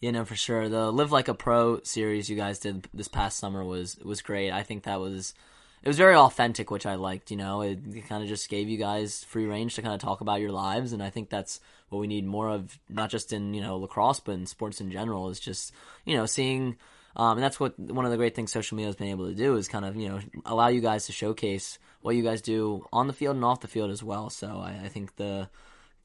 Yeah, 0.00 0.10
no, 0.10 0.24
for 0.24 0.34
sure. 0.34 0.68
The 0.68 0.90
Live 0.90 1.12
Like 1.12 1.28
a 1.28 1.34
Pro 1.34 1.80
series 1.82 2.28
you 2.28 2.36
guys 2.36 2.58
did 2.58 2.88
this 2.92 3.08
past 3.08 3.38
summer 3.38 3.64
was 3.64 3.98
was 3.98 4.20
great. 4.20 4.50
I 4.50 4.64
think 4.64 4.82
that 4.82 4.98
was 4.98 5.34
it 5.82 5.88
was 5.88 5.96
very 5.96 6.16
authentic, 6.16 6.70
which 6.70 6.86
I 6.86 6.96
liked. 6.96 7.30
You 7.30 7.36
know, 7.36 7.60
it, 7.62 7.78
it 7.92 8.08
kind 8.08 8.22
of 8.22 8.28
just 8.28 8.48
gave 8.48 8.68
you 8.68 8.78
guys 8.78 9.24
free 9.24 9.46
range 9.46 9.76
to 9.76 9.82
kind 9.82 9.94
of 9.94 10.00
talk 10.00 10.20
about 10.20 10.40
your 10.40 10.50
lives, 10.50 10.92
and 10.92 11.02
I 11.02 11.10
think 11.10 11.30
that's 11.30 11.60
what 11.88 12.00
we 12.00 12.06
need 12.06 12.26
more 12.26 12.48
of, 12.48 12.78
not 12.88 13.10
just 13.10 13.32
in 13.32 13.54
you 13.54 13.60
know 13.60 13.76
lacrosse, 13.78 14.20
but 14.20 14.32
in 14.32 14.46
sports 14.46 14.80
in 14.80 14.90
general. 14.90 15.28
Is 15.28 15.38
just 15.38 15.72
you 16.04 16.16
know 16.16 16.26
seeing, 16.26 16.76
um, 17.14 17.38
and 17.38 17.42
that's 17.42 17.60
what 17.60 17.78
one 17.78 18.04
of 18.04 18.10
the 18.10 18.16
great 18.16 18.34
things 18.34 18.50
social 18.50 18.76
media 18.76 18.88
has 18.88 18.96
been 18.96 19.08
able 19.08 19.28
to 19.28 19.34
do 19.34 19.56
is 19.56 19.68
kind 19.68 19.84
of 19.84 19.94
you 19.94 20.08
know 20.08 20.20
allow 20.46 20.68
you 20.68 20.80
guys 20.80 21.06
to 21.06 21.12
showcase 21.12 21.78
what 22.02 22.16
you 22.16 22.22
guys 22.22 22.42
do 22.42 22.86
on 22.92 23.06
the 23.06 23.12
field 23.12 23.36
and 23.36 23.44
off 23.44 23.60
the 23.60 23.68
field 23.68 23.90
as 23.90 24.02
well. 24.02 24.30
So 24.30 24.58
I, 24.58 24.82
I 24.84 24.88
think 24.88 25.16
the 25.16 25.48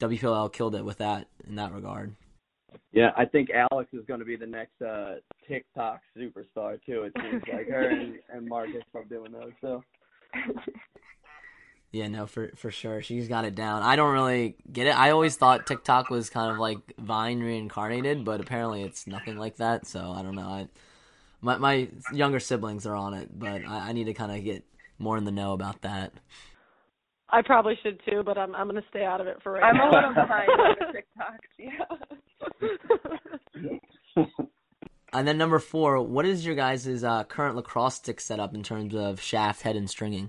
WPL 0.00 0.52
killed 0.52 0.74
it 0.74 0.84
with 0.84 0.98
that 0.98 1.28
in 1.46 1.56
that 1.56 1.72
regard. 1.72 2.14
Yeah, 2.92 3.12
I 3.16 3.24
think 3.24 3.50
Alex 3.50 3.90
is 3.92 4.04
going 4.06 4.20
to 4.20 4.26
be 4.26 4.36
the 4.36 4.46
next 4.46 4.80
uh 4.82 5.16
TikTok 5.46 6.00
superstar 6.16 6.78
too. 6.84 7.02
It 7.04 7.12
seems 7.20 7.42
like 7.52 7.68
her 7.68 7.88
and, 7.88 8.18
and 8.32 8.46
Marcus 8.46 8.82
are 8.94 9.04
doing 9.04 9.32
those. 9.32 9.52
So 9.60 9.82
Yeah, 11.90 12.08
no, 12.08 12.26
for 12.26 12.52
for 12.56 12.70
sure. 12.70 13.00
She's 13.00 13.28
got 13.28 13.44
it 13.44 13.54
down. 13.54 13.82
I 13.82 13.96
don't 13.96 14.12
really 14.12 14.56
get 14.70 14.86
it. 14.86 14.98
I 14.98 15.10
always 15.10 15.36
thought 15.36 15.66
TikTok 15.66 16.10
was 16.10 16.28
kind 16.28 16.50
of 16.52 16.58
like 16.58 16.78
Vine 16.98 17.40
reincarnated, 17.40 18.24
but 18.24 18.40
apparently 18.40 18.82
it's 18.82 19.06
nothing 19.06 19.38
like 19.38 19.56
that. 19.56 19.86
So 19.86 20.12
I 20.12 20.22
don't 20.22 20.34
know. 20.34 20.48
I, 20.48 20.68
my 21.40 21.56
my 21.56 21.88
younger 22.12 22.40
siblings 22.40 22.86
are 22.86 22.94
on 22.94 23.14
it, 23.14 23.30
but 23.38 23.64
I, 23.66 23.88
I 23.88 23.92
need 23.92 24.04
to 24.04 24.14
kind 24.14 24.32
of 24.32 24.44
get 24.44 24.64
more 24.98 25.16
in 25.16 25.24
the 25.24 25.30
know 25.32 25.52
about 25.52 25.82
that. 25.82 26.12
I 27.30 27.42
probably 27.42 27.74
should 27.82 28.00
too, 28.08 28.22
but 28.24 28.38
I'm 28.38 28.54
I'm 28.54 28.66
gonna 28.68 28.82
stay 28.90 29.04
out 29.04 29.20
of 29.20 29.26
it 29.26 29.36
for 29.42 29.52
right 29.52 29.62
I'm 29.64 29.76
now. 29.76 29.90
a 29.90 29.92
little 29.94 30.14
behind 30.14 30.48
on 30.50 30.76
the 30.78 30.86
TikToks. 31.68 32.68
Yeah. 34.16 34.26
And 35.12 35.26
then 35.26 35.38
number 35.38 35.58
four, 35.58 36.02
what 36.02 36.26
is 36.26 36.44
your 36.44 36.54
guys' 36.54 37.02
uh, 37.02 37.24
current 37.24 37.56
lacrosse 37.56 37.94
stick 37.94 38.20
setup 38.20 38.54
in 38.54 38.62
terms 38.62 38.94
of 38.94 39.20
shaft, 39.20 39.62
head, 39.62 39.74
and 39.74 39.88
stringing? 39.88 40.28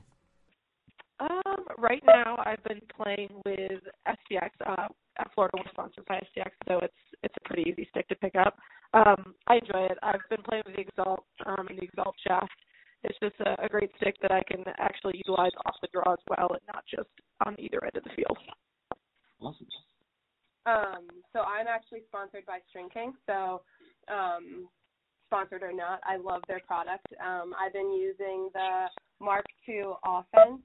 Um, 1.20 1.66
right 1.78 2.02
now 2.08 2.38
I've 2.46 2.64
been 2.64 2.80
playing 2.96 3.30
with 3.46 3.82
STX. 4.08 4.50
Uh, 4.66 4.88
at 5.20 5.34
Florida 5.36 5.58
was 5.58 5.68
sponsored 5.72 6.06
by 6.06 6.16
STX, 6.16 6.52
so 6.66 6.80
it's 6.82 6.94
it's 7.24 7.36
a 7.44 7.48
pretty 7.48 7.70
easy 7.70 7.88
stick 7.92 8.08
to 8.08 8.16
pick 8.16 8.36
up. 8.36 8.58
Um, 8.94 9.36
I 9.48 9.56
enjoy 9.56 9.86
it. 9.92 9.98
I've 10.02 10.22
been 10.30 10.42
playing 10.48 10.64
with 10.66 10.76
the 10.78 10.82
Exalt 10.82 11.26
um, 11.46 11.68
and 11.68 11.78
the 11.78 11.84
Exalt 11.84 12.16
shaft. 12.26 12.50
It's 13.04 13.18
just 13.20 13.36
a, 13.40 13.64
a 13.64 13.70
great 13.70 13.92
stick 13.98 14.16
that 14.22 14.32
I 14.32 14.44
can 14.44 14.64
actually 14.78 15.18
utilize 15.18 15.52
off 15.66 15.76
the 15.82 15.88
draw 15.94 16.14
as 16.14 16.20
well, 16.30 16.50
and 16.52 16.62
not 16.68 16.84
just 16.90 17.10
on 17.46 17.56
either 17.60 17.84
end 17.84 17.96
of 17.96 18.04
the 18.04 18.10
field. 18.16 18.38
awesome. 19.42 19.68
Um, 20.66 21.08
so 21.34 21.40
I'm 21.40 21.68
actually 21.68 22.02
sponsored 22.08 22.46
by 22.46 22.60
String 22.70 22.90
King. 22.94 23.14
So, 23.26 23.62
um, 24.12 24.68
sponsored 25.28 25.64
or 25.64 25.72
not, 25.72 26.02
I 26.04 26.18
love 26.18 26.42
their 26.48 26.60
product. 26.68 27.08
Um, 27.24 27.54
I've 27.60 27.74
been 27.74 27.94
using 27.94 28.50
the 28.54 28.88
Mark 29.20 29.46
II 29.68 29.94
Offense 30.04 30.62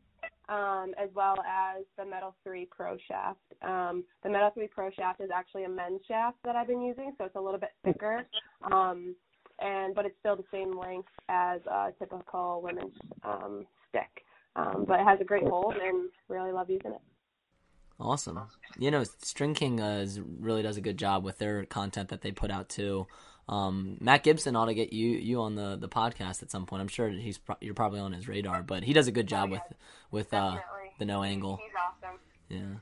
um, 0.49 0.95
as 1.03 1.09
well 1.15 1.37
as 1.41 1.85
the 1.97 2.05
Metal 2.05 2.35
3 2.45 2.69
Pro 2.71 2.97
Shaft. 3.09 3.39
Um, 3.63 4.05
the 4.23 4.31
Metal 4.31 4.51
3 4.55 4.69
Pro 4.69 4.91
Shaft 4.91 5.21
is 5.21 5.31
actually 5.35 5.65
a 5.65 5.69
men's 5.69 6.01
shaft 6.07 6.37
that 6.45 6.57
I've 6.57 6.67
been 6.67 6.83
using, 6.83 7.13
so 7.19 7.25
it's 7.25 7.37
a 7.37 7.41
little 7.41 7.61
bit 7.61 7.71
thicker. 7.85 8.27
And 9.65 9.95
but 9.95 10.05
it's 10.05 10.15
still 10.21 10.37
the 10.37 10.45
same 10.53 10.79
length 10.79 11.09
as 11.29 11.61
a 11.67 11.93
typical 11.99 12.61
women's 12.63 12.93
um, 13.25 13.67
stick. 13.89 14.25
Um, 14.57 14.85
but 14.87 15.01
it 15.01 15.05
has 15.05 15.21
a 15.21 15.25
great 15.25 15.45
hold 15.45 15.75
and 15.75 16.11
really 16.29 16.53
love 16.53 16.71
using 16.71 16.93
it. 16.93 17.01
Awesome. 17.99 18.41
You 18.79 18.91
know, 18.91 19.05
String 19.05 19.55
King 19.55 19.81
uh, 19.81 20.01
is, 20.03 20.21
really 20.21 20.63
does 20.63 20.77
a 20.77 20.81
good 20.81 20.99
job 20.99 21.25
with 21.25 21.39
their 21.39 21.65
content 21.65 22.11
that 22.11 22.23
they 22.23 22.33
put 22.33 22.51
out 22.51 22.69
too. 22.69 23.07
Um, 23.49 23.99
Matt 24.01 24.23
Gibson 24.23 24.57
ought 24.57 24.67
to 24.67 24.75
get 24.75 24.93
you 24.93 25.11
you 25.11 25.41
on 25.43 25.55
the, 25.55 25.77
the 25.77 25.89
podcast 25.89 26.43
at 26.43 26.51
some 26.51 26.67
point. 26.67 26.81
I'm 26.81 26.89
sure 26.89 27.09
he's 27.09 27.39
pro- 27.39 27.57
you're 27.61 27.75
probably 27.75 28.01
on 28.01 28.13
his 28.13 28.27
radar, 28.27 28.63
but 28.63 28.83
he 28.83 28.93
does 28.93 29.07
a 29.07 29.13
good 29.13 29.27
job 29.27 29.51
with 29.51 29.63
with 30.11 30.33
uh, 30.33 30.59
the 30.99 31.05
no 31.05 31.23
angle. 31.23 31.59
He's 31.63 31.73
awesome. 31.77 32.19
Yeah. 32.49 32.81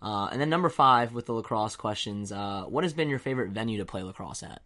Uh, 0.00 0.28
and 0.30 0.40
then 0.40 0.48
number 0.48 0.68
five 0.68 1.12
with 1.12 1.26
the 1.26 1.32
lacrosse 1.32 1.74
questions. 1.74 2.30
Uh, 2.30 2.64
what 2.68 2.84
has 2.84 2.92
been 2.92 3.08
your 3.08 3.18
favorite 3.18 3.50
venue 3.50 3.78
to 3.78 3.84
play 3.84 4.02
lacrosse 4.02 4.44
at? 4.44 4.62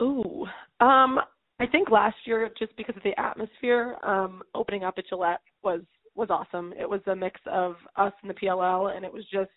Ooh, 0.00 0.46
um, 0.80 1.18
I 1.60 1.66
think 1.66 1.90
last 1.90 2.16
year 2.24 2.48
just 2.58 2.76
because 2.76 2.96
of 2.96 3.02
the 3.02 3.18
atmosphere, 3.20 3.96
um, 4.04 4.42
opening 4.54 4.84
up 4.84 4.94
at 4.98 5.08
Gillette 5.08 5.40
was 5.62 5.80
was 6.14 6.30
awesome. 6.30 6.72
It 6.78 6.88
was 6.88 7.00
a 7.06 7.14
mix 7.14 7.40
of 7.46 7.76
us 7.96 8.12
and 8.22 8.30
the 8.30 8.34
PLL, 8.34 8.96
and 8.96 9.04
it 9.04 9.12
was 9.12 9.24
just 9.32 9.50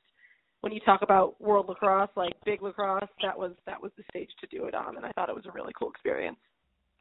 when 0.62 0.72
you 0.72 0.80
talk 0.82 1.02
about 1.02 1.40
world 1.42 1.68
lacrosse, 1.68 2.10
like 2.16 2.34
big 2.46 2.62
lacrosse, 2.62 3.10
that 3.24 3.38
was 3.38 3.54
that 3.66 3.82
was 3.82 3.92
the 3.98 4.04
stage 4.10 4.30
to 4.40 4.48
do 4.48 4.66
it 4.66 4.76
on, 4.76 4.98
and 4.98 5.06
I 5.06 5.12
thought 5.12 5.30
it 5.30 5.36
was 5.36 5.46
a 5.48 5.52
really 5.52 5.74
cool 5.78 5.90
experience. 5.90 6.38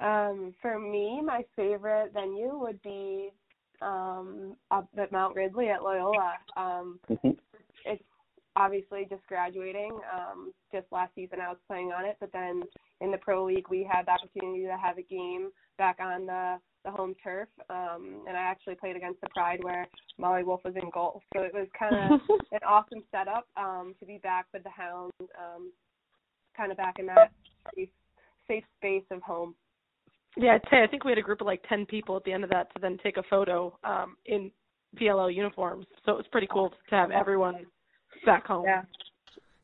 Um, 0.00 0.55
for 0.62 0.79
me, 0.79 1.20
my 1.22 1.44
favorite 1.57 2.12
venue 2.14 2.59
would 2.59 2.81
be 2.83 3.31
um, 3.83 4.57
up 4.70 4.88
at 4.98 5.12
Mount 5.12 5.37
Ridley 5.37 5.68
at 5.68 5.83
Loyola. 5.83 6.35
Um, 6.57 7.00
Mhm. 7.09 7.38
it's 7.85 8.03
obviously 8.61 9.07
just 9.09 9.27
graduating. 9.27 9.99
Um, 10.14 10.53
just 10.73 10.87
last 10.92 11.14
season 11.14 11.40
I 11.40 11.49
was 11.49 11.59
playing 11.66 11.92
on 11.96 12.05
it, 12.05 12.16
but 12.20 12.31
then 12.33 12.62
in 13.01 13.11
the 13.11 13.18
pro 13.18 13.44
league 13.44 13.68
we 13.70 13.88
had 13.90 14.07
the 14.07 14.12
opportunity 14.12 14.64
to 14.64 14.77
have 14.77 14.99
a 14.99 15.03
game 15.03 15.51
back 15.79 15.99
on 16.01 16.27
the 16.27 16.57
the 16.83 16.90
home 16.90 17.14
turf, 17.23 17.49
um, 17.68 18.23
and 18.27 18.35
I 18.38 18.40
actually 18.40 18.75
played 18.75 18.96
against 18.96 19.20
the 19.20 19.29
Pride 19.35 19.62
where 19.62 19.87
Molly 20.18 20.44
Wolf 20.44 20.62
was 20.64 20.73
in 20.77 20.88
goal. 20.94 21.20
So 21.35 21.42
it 21.42 21.53
was 21.53 21.68
kind 21.79 21.94
of 21.94 22.20
an 22.53 22.61
awesome 22.66 23.03
setup 23.11 23.46
um, 23.59 23.94
to 24.01 24.07
be 24.07 24.18
back 24.23 24.46
with 24.55 24.62
the 24.62 24.70
Hounds, 24.70 25.12
um, 25.20 25.73
kind 26.57 26.70
of 26.70 26.79
back 26.79 26.99
in 26.99 27.05
that 27.07 27.33
safe, 27.75 27.90
safe 28.49 28.64
space 28.79 29.05
of 29.11 29.20
home. 29.20 29.55
Yeah, 30.38 30.55
I'd 30.55 30.70
say 30.70 30.83
I 30.83 30.87
think 30.87 31.05
we 31.05 31.11
had 31.11 31.18
a 31.18 31.23
group 31.23 31.42
of 31.42 31.46
like 31.46 31.62
ten 31.68 31.85
people 31.85 32.16
at 32.16 32.25
the 32.25 32.33
end 32.33 32.44
of 32.44 32.51
that 32.51 32.73
to 32.75 32.81
then 32.81 32.96
take 33.03 33.18
a 33.18 33.23
photo 33.29 33.77
um, 33.85 34.16
in 34.25 34.51
PLL 34.99 35.35
uniforms. 35.35 35.85
So 36.07 36.12
it 36.12 36.16
was 36.16 36.27
pretty 36.33 36.49
cool 36.51 36.70
to 36.70 36.96
have 36.96 37.11
everyone 37.11 37.66
back 38.25 38.47
home. 38.47 38.65
Yeah. 38.65 38.83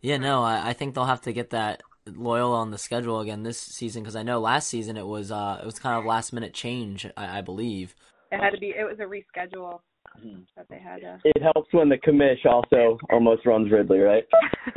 Yeah, 0.01 0.19
no, 0.19 0.42
I, 0.42 0.69
I 0.69 0.73
think 0.73 0.95
they'll 0.95 1.05
have 1.05 1.23
to 1.23 1.33
get 1.33 1.51
that 1.51 1.83
Loyola 2.07 2.59
on 2.59 2.71
the 2.71 2.79
schedule 2.79 3.21
again 3.21 3.42
this 3.42 3.59
season 3.59 4.03
because 4.03 4.14
I 4.16 4.23
know 4.23 4.38
last 4.38 4.69
season 4.69 4.97
it 4.97 5.07
was 5.07 5.33
uh 5.33 5.59
it 5.61 5.66
was 5.66 5.79
kind 5.79 5.99
of 5.99 6.05
last 6.05 6.33
minute 6.33 6.55
change 6.55 7.07
I, 7.16 7.38
I 7.38 7.40
believe. 7.40 7.95
It 8.31 8.38
had 8.40 8.51
to 8.51 8.59
be. 8.59 8.69
It 8.69 8.85
was 8.85 8.99
a 9.01 9.05
reschedule 9.05 9.81
Mhm. 10.25 10.47
that 10.57 10.66
they 10.71 10.79
had 10.79 11.01
to. 11.01 11.19
It 11.25 11.42
helps 11.42 11.73
when 11.73 11.88
the 11.88 11.99
commish 11.99 12.47
also 12.47 12.99
almost 13.11 13.45
runs 13.45 13.71
Ridley, 13.73 13.99
right? 13.99 14.25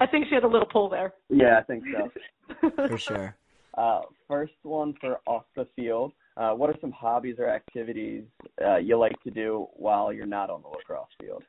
I 0.00 0.06
think 0.06 0.26
she 0.28 0.34
had 0.34 0.44
a 0.44 0.48
little 0.48 0.66
pull 0.66 0.88
there. 0.88 1.12
Yeah, 1.28 1.58
I 1.58 1.62
think 1.62 1.84
so. 1.92 2.70
For 2.88 2.98
sure. 2.98 3.36
Uh, 3.76 4.02
first 4.28 4.52
one 4.62 4.94
for 5.00 5.18
off 5.26 5.44
the 5.56 5.66
field. 5.74 6.12
Uh, 6.36 6.52
what 6.52 6.70
are 6.70 6.76
some 6.80 6.92
hobbies 6.92 7.36
or 7.38 7.48
activities 7.48 8.22
uh, 8.64 8.76
you 8.76 8.96
like 8.96 9.20
to 9.24 9.30
do 9.30 9.66
while 9.74 10.12
you're 10.12 10.26
not 10.26 10.48
on 10.48 10.62
the 10.62 10.68
lacrosse 10.68 11.08
field? 11.20 11.42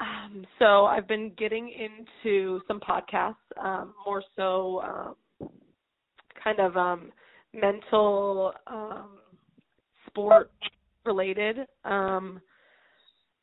Um, 0.00 0.46
so 0.58 0.86
I've 0.86 1.06
been 1.06 1.32
getting 1.36 1.70
into 1.70 2.60
some 2.66 2.80
podcasts, 2.80 3.34
um, 3.62 3.94
more 4.06 4.22
so 4.34 4.80
um, 4.82 5.50
kind 6.42 6.58
of 6.58 6.76
um, 6.76 7.12
mental 7.52 8.52
um, 8.66 9.18
sport 10.06 10.50
related. 11.04 11.58
Um, 11.84 12.40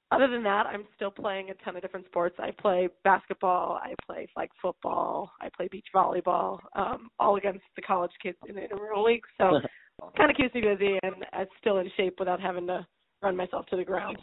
other 0.10 0.28
than 0.28 0.42
that, 0.44 0.66
I'm 0.66 0.86
still 0.96 1.12
playing 1.12 1.50
a 1.50 1.54
ton 1.66 1.76
of 1.76 1.82
different 1.82 2.06
sports. 2.06 2.38
I 2.40 2.52
play 2.52 2.88
basketball, 3.04 3.80
I 3.84 3.94
play 4.06 4.28
flag 4.34 4.50
football, 4.62 5.32
I 5.42 5.50
play 5.56 5.68
beach 5.70 5.88
volleyball, 5.94 6.60
um, 6.76 7.10
all 7.20 7.36
against 7.36 7.66
the 7.76 7.82
college 7.82 8.12
kids 8.24 8.38
in 8.48 8.56
the 8.56 8.62
intramural 8.64 9.04
league. 9.04 9.24
So 9.38 9.60
kind 10.18 10.32
of 10.32 10.38
keeps 10.38 10.56
me 10.56 10.62
busy 10.62 10.98
and 11.04 11.16
I'm 11.34 11.48
still 11.60 11.80
in 11.80 11.92
shape 11.98 12.16
without 12.20 12.40
having 12.40 12.66
to 12.68 12.88
run 13.22 13.36
myself 13.36 13.66
to 13.68 13.76
the 13.76 13.84
ground. 13.84 14.18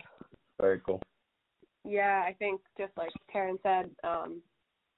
Very 0.59 0.81
cool. 0.87 1.03
Yeah, 1.85 2.25
I 2.27 2.35
think 2.39 2.61
just 2.79 2.93
like 2.97 3.11
Karen 3.31 3.59
said, 3.63 3.91
um, 4.05 4.41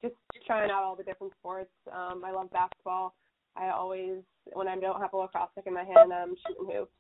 just 0.03 0.14
trying 0.46 0.70
out 0.70 0.83
all 0.83 0.96
the 0.96 1.03
different 1.03 1.33
sports. 1.38 1.70
Um, 1.92 2.22
I 2.25 2.31
love 2.31 2.51
basketball. 2.53 3.14
I 3.57 3.70
always, 3.70 4.22
when 4.53 4.68
I 4.68 4.77
don't 4.77 5.01
have 5.01 5.12
a 5.12 5.16
lacrosse 5.16 5.51
stick 5.53 5.64
in 5.66 5.75
my 5.75 5.85
hand, 5.85 6.12
I'm 6.12 6.35
shooting 6.46 6.66
hoops. 6.72 6.92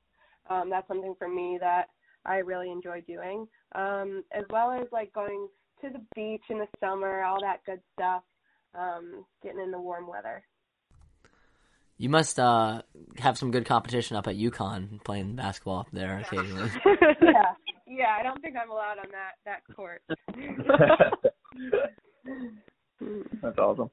Um, 0.48 0.70
that's 0.70 0.88
something 0.88 1.14
for 1.18 1.28
me 1.28 1.58
that 1.60 1.88
I 2.24 2.36
really 2.38 2.70
enjoy 2.70 3.02
doing. 3.02 3.46
Um, 3.74 4.24
as 4.32 4.44
well 4.50 4.72
as 4.72 4.86
like 4.90 5.12
going 5.12 5.48
to 5.82 5.90
the 5.90 6.00
beach 6.14 6.42
in 6.50 6.58
the 6.58 6.66
summer, 6.80 7.22
all 7.22 7.40
that 7.42 7.64
good 7.66 7.80
stuff. 7.94 8.22
Um, 8.74 9.24
getting 9.42 9.60
in 9.60 9.70
the 9.70 9.80
warm 9.80 10.06
weather. 10.06 10.42
You 11.98 12.10
must 12.10 12.38
uh 12.38 12.82
have 13.16 13.38
some 13.38 13.50
good 13.50 13.64
competition 13.64 14.18
up 14.18 14.26
at 14.26 14.36
UConn 14.36 15.02
playing 15.02 15.36
basketball 15.36 15.78
up 15.78 15.86
there 15.92 16.18
occasionally. 16.18 16.70
yeah, 17.22 17.54
yeah. 17.86 18.16
I 18.18 18.22
don't 18.22 18.40
think 18.42 18.56
I'm 18.56 18.70
allowed 18.70 18.98
on 18.98 19.06
that 19.12 19.36
that 19.44 19.62
court. 19.74 20.02
That's 23.42 23.58
awesome. 23.58 23.90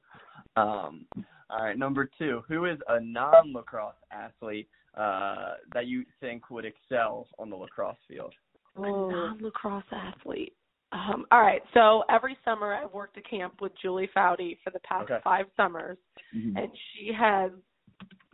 Um, 0.56 1.06
all 1.50 1.62
right, 1.64 1.78
number 1.78 2.08
two. 2.18 2.42
Who 2.48 2.64
is 2.66 2.78
a 2.88 3.00
non-lacrosse 3.00 3.94
athlete 4.12 4.68
uh, 4.96 5.54
that 5.72 5.86
you 5.86 6.04
think 6.20 6.50
would 6.50 6.64
excel 6.64 7.26
on 7.38 7.50
the 7.50 7.56
lacrosse 7.56 7.96
field? 8.08 8.32
a 8.76 8.80
non-lacrosse 8.80 9.84
athlete. 9.92 10.54
Um, 10.92 11.26
all 11.32 11.40
right, 11.40 11.62
so 11.74 12.02
every 12.08 12.36
summer 12.44 12.72
I've 12.74 12.92
worked 12.92 13.16
a 13.16 13.22
camp 13.22 13.60
with 13.60 13.72
Julie 13.80 14.08
Foudy 14.16 14.58
for 14.62 14.70
the 14.70 14.78
past 14.80 15.04
Okay. 15.10 15.20
five 15.24 15.46
summers, 15.56 15.98
Mhm. 16.34 16.56
and 16.56 16.76
she 16.92 17.12
has 17.12 17.50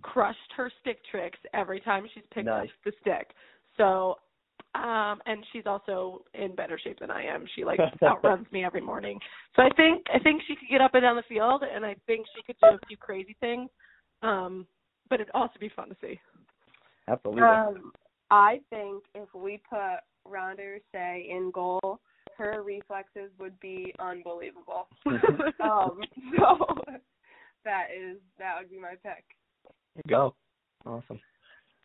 crushed 0.02 0.52
her 0.56 0.70
stick 0.80 1.02
tricks 1.10 1.38
every 1.54 1.80
time 1.80 2.06
she's 2.08 2.24
picked 2.30 2.46
Nice. 2.46 2.68
up 2.70 2.74
the 2.84 2.92
stick. 3.00 3.34
So, 3.76 4.18
um, 4.74 5.20
and 5.26 5.44
she's 5.52 5.66
also 5.66 6.22
in 6.34 6.54
better 6.54 6.78
shape 6.82 7.00
than 7.00 7.10
I 7.10 7.24
am. 7.24 7.44
She 7.54 7.64
like 7.64 7.80
outruns 8.02 8.46
me 8.52 8.64
every 8.64 8.80
morning. 8.80 9.18
So 9.56 9.62
I 9.62 9.70
think 9.76 10.04
I 10.14 10.18
think 10.18 10.42
she 10.46 10.56
could 10.56 10.68
get 10.70 10.80
up 10.80 10.94
and 10.94 11.02
down 11.02 11.16
the 11.16 11.22
field, 11.28 11.62
and 11.62 11.84
I 11.84 11.96
think 12.06 12.26
she 12.34 12.42
could 12.42 12.56
do 12.60 12.76
a 12.76 12.86
few 12.86 12.96
crazy 12.96 13.36
things. 13.40 13.68
Um, 14.22 14.66
but 15.08 15.20
it'd 15.20 15.34
also 15.34 15.54
be 15.58 15.70
fun 15.74 15.88
to 15.88 15.96
see. 16.00 16.20
Absolutely. 17.08 17.42
Um, 17.42 17.92
I 18.30 18.60
think 18.70 19.02
if 19.14 19.28
we 19.34 19.60
put 19.68 19.98
Ronda 20.24 20.62
Rousey 20.62 21.30
in 21.30 21.50
goal 21.52 22.00
her 22.40 22.62
reflexes 22.62 23.30
would 23.38 23.58
be 23.60 23.94
unbelievable. 23.98 24.88
um, 25.62 26.00
so 26.36 26.74
that 27.64 27.88
is 27.96 28.16
that 28.38 28.54
would 28.58 28.70
be 28.70 28.78
my 28.78 28.92
pick. 29.02 29.24
There 29.94 30.02
you 30.04 30.10
go. 30.10 30.34
Awesome. 30.86 31.20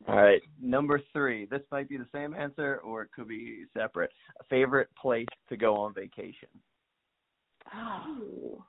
All 0.07 0.15
right, 0.15 0.41
number 0.61 1.01
three. 1.13 1.45
This 1.45 1.61
might 1.71 1.89
be 1.89 1.97
the 1.97 2.07
same 2.13 2.33
answer, 2.33 2.77
or 2.77 3.03
it 3.03 3.11
could 3.15 3.27
be 3.27 3.65
separate. 3.73 4.11
A 4.39 4.43
favorite 4.45 4.89
place 5.01 5.27
to 5.49 5.57
go 5.57 5.75
on 5.75 5.93
vacation. 5.93 6.49
Oh, 7.73 8.63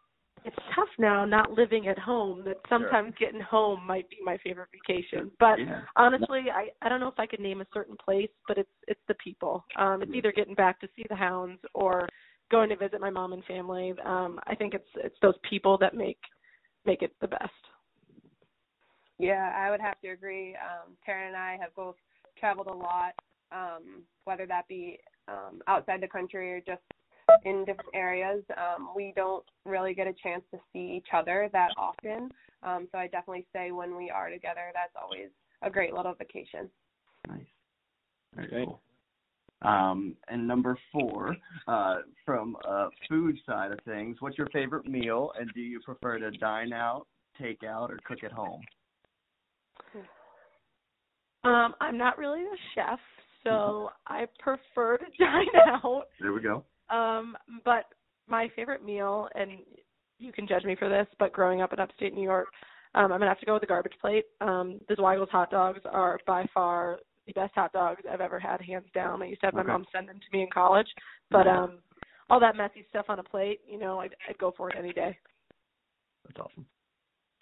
it's 0.46 0.56
tough 0.74 0.88
now 0.98 1.24
not 1.24 1.50
living 1.52 1.88
at 1.88 1.98
home. 1.98 2.42
That 2.44 2.56
sometimes 2.68 3.14
sure. 3.18 3.28
getting 3.28 3.40
home 3.40 3.84
might 3.84 4.08
be 4.08 4.16
my 4.24 4.38
favorite 4.44 4.68
vacation. 4.72 5.30
But 5.40 5.58
yeah. 5.58 5.82
honestly, 5.96 6.44
I 6.54 6.68
I 6.80 6.88
don't 6.88 7.00
know 7.00 7.08
if 7.08 7.18
I 7.18 7.26
could 7.26 7.40
name 7.40 7.60
a 7.60 7.66
certain 7.74 7.96
place, 8.02 8.30
but 8.46 8.56
it's 8.56 8.70
it's 8.86 9.00
the 9.08 9.14
people. 9.22 9.64
Um, 9.76 10.02
it's 10.02 10.12
either 10.14 10.32
getting 10.32 10.54
back 10.54 10.80
to 10.80 10.88
see 10.96 11.04
the 11.08 11.16
hounds 11.16 11.60
or 11.74 12.08
going 12.50 12.68
to 12.68 12.76
visit 12.76 13.00
my 13.00 13.10
mom 13.10 13.32
and 13.32 13.44
family. 13.44 13.92
Um, 14.04 14.38
I 14.46 14.54
think 14.54 14.72
it's 14.72 14.88
it's 14.96 15.16
those 15.20 15.34
people 15.48 15.76
that 15.78 15.94
make 15.94 16.18
make 16.84 17.02
it 17.02 17.12
the 17.20 17.28
best. 17.28 17.50
Yeah, 19.18 19.52
I 19.56 19.70
would 19.70 19.80
have 19.80 20.00
to 20.00 20.08
agree. 20.08 20.54
Um, 20.54 20.96
and 21.06 21.36
I 21.36 21.56
have 21.60 21.74
both 21.74 21.96
traveled 22.38 22.66
a 22.66 22.74
lot, 22.74 23.14
um, 23.52 24.02
whether 24.24 24.46
that 24.46 24.68
be 24.68 24.98
um, 25.28 25.60
outside 25.66 26.00
the 26.00 26.08
country 26.08 26.52
or 26.52 26.60
just 26.60 26.82
in 27.44 27.64
different 27.64 27.90
areas. 27.94 28.42
Um, 28.56 28.90
we 28.94 29.12
don't 29.16 29.44
really 29.64 29.94
get 29.94 30.06
a 30.06 30.12
chance 30.22 30.42
to 30.52 30.58
see 30.72 30.96
each 30.96 31.08
other 31.12 31.48
that 31.52 31.70
often. 31.76 32.30
Um, 32.62 32.88
so 32.92 32.98
I 32.98 33.06
definitely 33.06 33.46
say 33.52 33.72
when 33.72 33.96
we 33.96 34.10
are 34.10 34.30
together, 34.30 34.72
that's 34.74 34.94
always 35.00 35.28
a 35.62 35.70
great 35.70 35.94
little 35.94 36.14
vacation. 36.14 36.68
Nice. 37.28 37.40
Very 38.34 38.48
okay. 38.48 38.64
cool. 38.64 38.80
Um, 39.62 40.16
and 40.28 40.46
number 40.46 40.78
four, 40.92 41.34
uh, 41.66 41.96
from 42.24 42.56
a 42.64 42.88
food 43.08 43.36
side 43.46 43.72
of 43.72 43.78
things, 43.86 44.18
what's 44.20 44.36
your 44.36 44.48
favorite 44.52 44.86
meal, 44.86 45.32
and 45.38 45.50
do 45.54 45.60
you 45.60 45.80
prefer 45.80 46.18
to 46.18 46.30
dine 46.32 46.72
out, 46.72 47.06
take 47.40 47.64
out, 47.64 47.90
or 47.90 47.98
cook 48.04 48.22
at 48.22 48.32
home? 48.32 48.60
Um, 51.46 51.74
I'm 51.80 51.98
not 51.98 52.18
really 52.18 52.42
a 52.42 52.56
chef, 52.74 52.98
so 53.44 53.50
mm-hmm. 53.50 54.12
I 54.12 54.26
prefer 54.38 54.98
to 54.98 55.04
dine 55.18 55.46
out. 55.68 56.04
There 56.20 56.32
we 56.32 56.40
go. 56.40 56.64
Um, 56.94 57.36
but 57.64 57.84
my 58.28 58.48
favorite 58.56 58.84
meal, 58.84 59.28
and 59.34 59.52
you 60.18 60.32
can 60.32 60.46
judge 60.46 60.64
me 60.64 60.76
for 60.76 60.88
this, 60.88 61.06
but 61.18 61.32
growing 61.32 61.62
up 61.62 61.72
in 61.72 61.80
upstate 61.80 62.14
New 62.14 62.22
York, 62.22 62.48
um, 62.94 63.12
I'm 63.12 63.18
gonna 63.18 63.28
have 63.28 63.40
to 63.40 63.46
go 63.46 63.54
with 63.54 63.60
the 63.60 63.66
garbage 63.66 63.92
plate. 64.00 64.24
Um, 64.40 64.80
the 64.88 64.96
Zweigle's 64.96 65.30
hot 65.30 65.50
dogs 65.50 65.80
are 65.84 66.18
by 66.26 66.46
far 66.54 66.98
the 67.26 67.32
best 67.32 67.54
hot 67.54 67.72
dogs 67.72 68.02
I've 68.10 68.20
ever 68.20 68.38
had, 68.38 68.60
hands 68.60 68.86
down. 68.94 69.22
I 69.22 69.26
used 69.26 69.40
to 69.40 69.48
have 69.48 69.54
my 69.54 69.60
okay. 69.60 69.72
mom 69.72 69.86
send 69.92 70.08
them 70.08 70.16
to 70.18 70.36
me 70.36 70.42
in 70.42 70.48
college, 70.52 70.86
but 71.30 71.46
um, 71.46 71.78
all 72.30 72.40
that 72.40 72.56
messy 72.56 72.86
stuff 72.88 73.06
on 73.08 73.18
a 73.18 73.22
plate, 73.22 73.60
you 73.68 73.78
know, 73.78 73.98
I'd, 73.98 74.14
I'd 74.28 74.38
go 74.38 74.54
for 74.56 74.70
it 74.70 74.76
any 74.78 74.92
day. 74.92 75.18
That's 76.24 76.38
awesome. 76.38 76.66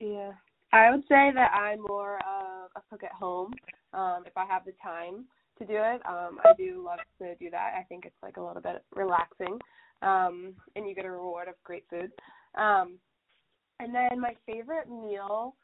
Yeah, 0.01 0.33
I 0.73 0.91
would 0.91 1.03
say 1.03 1.31
that 1.35 1.53
I'm 1.55 1.83
more 1.83 2.17
of 2.17 2.71
a 2.77 2.81
cook 2.91 3.05
at 3.05 3.13
home 3.13 3.53
um, 3.95 4.25
if 4.27 4.37
I 4.37 4.45
have 4.47 4.65
the 4.65 4.75
time 4.83 5.27
to 5.59 5.65
do 5.65 5.75
it. 5.75 6.03
Um, 6.07 6.39
I 6.45 6.53
do 6.57 6.83
love 6.85 6.99
to 7.21 7.35
do 7.37 7.51
that. 7.51 7.75
I 7.79 7.85
think 7.89 8.05
it's 8.05 8.23
like 8.23 8.37
a 8.37 8.43
little 8.43 8.63
bit 8.63 8.85
relaxing, 8.95 9.59
um, 10.03 10.55
and 10.77 10.89
you 10.89 10.95
get 10.95 11.05
a 11.05 11.11
reward 11.11 11.49
of 11.49 11.55
great 11.65 11.85
food. 11.89 12.11
Um, 12.57 12.99
and 13.81 13.95
then 13.95 14.21
my 14.21 14.35
favorite 14.47 14.89
meal, 14.89 15.55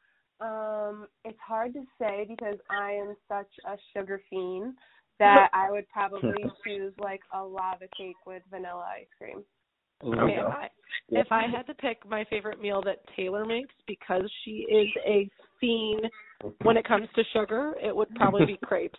um, 0.41 1.07
it's 1.25 1.39
hard 1.47 1.75
to 1.75 1.83
say 1.99 2.27
because 2.29 2.57
I 2.71 2.93
am 2.93 3.17
such 3.29 3.51
a 3.67 3.77
sugar 3.95 4.21
fiend 4.31 4.75
that 5.19 5.49
I 5.53 5.71
would 5.71 5.89
probably 5.89 6.45
choose 6.67 6.93
like 6.99 7.21
a 7.35 7.43
lava 7.43 7.87
cake 7.97 8.17
with 8.27 8.43
vanilla 8.51 8.87
ice 8.97 9.07
cream. 9.19 9.45
Okay, 10.03 10.37
if 10.39 10.47
I, 10.47 10.69
if 11.11 11.27
I 11.31 11.43
had 11.47 11.67
to 11.67 11.75
pick 11.75 12.09
my 12.09 12.25
favorite 12.31 12.61
meal 12.61 12.83
that 12.85 12.99
Taylor 13.17 13.45
makes 13.45 13.75
because 13.87 14.31
she 14.45 14.67
is 14.71 14.89
a 15.07 15.29
fiend 15.61 16.09
when 16.63 16.77
it 16.77 16.87
comes 16.87 17.09
to 17.15 17.23
sugar, 17.33 17.75
it 17.83 17.95
would 17.95 18.15
probably 18.15 18.47
be 18.47 18.57
crepes. 18.65 18.99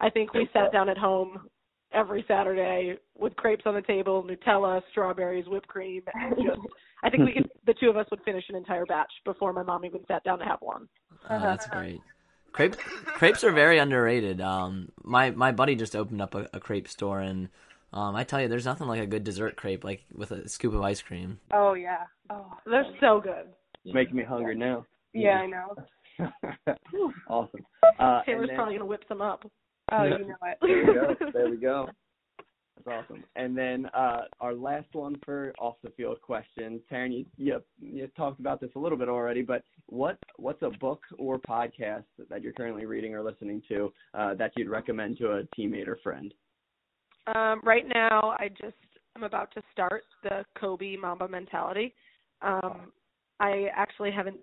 I 0.00 0.10
think 0.10 0.34
we 0.34 0.48
sat 0.52 0.72
down 0.72 0.88
at 0.88 0.98
home 0.98 1.48
every 1.92 2.24
Saturday 2.28 2.96
with 3.18 3.34
crepes 3.36 3.62
on 3.66 3.74
the 3.74 3.82
table, 3.82 4.24
Nutella, 4.24 4.82
strawberries, 4.90 5.46
whipped 5.46 5.68
cream, 5.68 6.02
and 6.14 6.36
just 6.36 6.60
I 7.02 7.10
think 7.10 7.24
we 7.24 7.32
could 7.32 7.50
the 7.66 7.74
two 7.80 7.88
of 7.88 7.96
us 7.96 8.06
would 8.10 8.20
finish 8.24 8.44
an 8.48 8.56
entire 8.56 8.84
batch 8.84 9.12
before 9.24 9.52
my 9.52 9.62
mom 9.62 9.84
even 9.84 10.00
sat 10.08 10.24
down 10.24 10.38
to 10.40 10.44
have 10.44 10.58
one. 10.60 10.88
Oh, 11.30 11.40
that's 11.40 11.66
great. 11.68 12.00
Crepes 12.52 12.76
crepes 13.06 13.44
are 13.44 13.52
very 13.52 13.78
underrated. 13.78 14.40
Um 14.40 14.90
my 15.02 15.30
my 15.30 15.52
buddy 15.52 15.74
just 15.74 15.96
opened 15.96 16.20
up 16.20 16.34
a, 16.34 16.48
a 16.52 16.60
crepe 16.60 16.88
store 16.88 17.20
and 17.20 17.48
um 17.94 18.14
I 18.14 18.24
tell 18.24 18.40
you 18.42 18.48
there's 18.48 18.66
nothing 18.66 18.86
like 18.86 19.00
a 19.00 19.06
good 19.06 19.24
dessert 19.24 19.56
crepe 19.56 19.84
like 19.84 20.04
with 20.12 20.30
a 20.32 20.46
scoop 20.48 20.74
of 20.74 20.82
ice 20.82 21.00
cream. 21.00 21.38
Oh 21.52 21.72
yeah. 21.74 22.04
Oh, 22.30 22.52
they're 22.66 22.84
so 23.00 23.20
good. 23.22 23.46
It's 23.84 23.94
making 23.94 24.16
me 24.16 24.24
hungry 24.24 24.56
now. 24.56 24.84
Yeah, 25.14 25.40
I 25.40 25.46
know. 25.46 25.74
awesome. 27.28 27.60
Uh, 28.00 28.22
Taylor's 28.24 28.48
then, 28.48 28.56
probably 28.56 28.74
gonna 28.74 28.86
whip 28.86 29.04
some 29.08 29.22
up. 29.22 29.44
Oh, 29.92 30.02
you 30.04 30.10
know 30.10 30.34
it. 30.42 30.58
there 30.62 30.78
we 30.78 30.94
go. 30.94 31.30
There 31.32 31.50
we 31.50 31.56
go. 31.58 31.88
That's 32.84 33.04
awesome. 33.04 33.22
And 33.36 33.56
then 33.56 33.86
uh, 33.94 34.22
our 34.40 34.54
last 34.54 34.88
one 34.92 35.16
for 35.24 35.52
off 35.58 35.76
the 35.84 35.90
field 35.90 36.20
questions. 36.22 36.80
Taryn, 36.90 37.12
you, 37.12 37.26
you 37.36 37.60
you 37.78 38.06
talked 38.16 38.40
about 38.40 38.62
this 38.62 38.70
a 38.76 38.78
little 38.78 38.96
bit 38.96 39.10
already, 39.10 39.42
but 39.42 39.62
what 39.86 40.16
what's 40.36 40.62
a 40.62 40.70
book 40.80 41.02
or 41.18 41.38
podcast 41.38 42.04
that 42.30 42.42
you're 42.42 42.54
currently 42.54 42.86
reading 42.86 43.14
or 43.14 43.22
listening 43.22 43.62
to 43.68 43.92
uh, 44.14 44.34
that 44.34 44.52
you'd 44.56 44.70
recommend 44.70 45.18
to 45.18 45.32
a 45.32 45.42
teammate 45.56 45.86
or 45.86 45.98
friend? 46.02 46.32
Um, 47.26 47.60
right 47.64 47.84
now, 47.92 48.34
I 48.38 48.48
just 48.48 48.74
I'm 49.16 49.22
about 49.22 49.52
to 49.54 49.62
start 49.72 50.02
the 50.22 50.44
Kobe 50.58 50.96
Mamba 50.96 51.28
mentality. 51.28 51.94
Um, 52.42 52.92
I 53.40 53.66
actually 53.74 54.10
haven't 54.10 54.38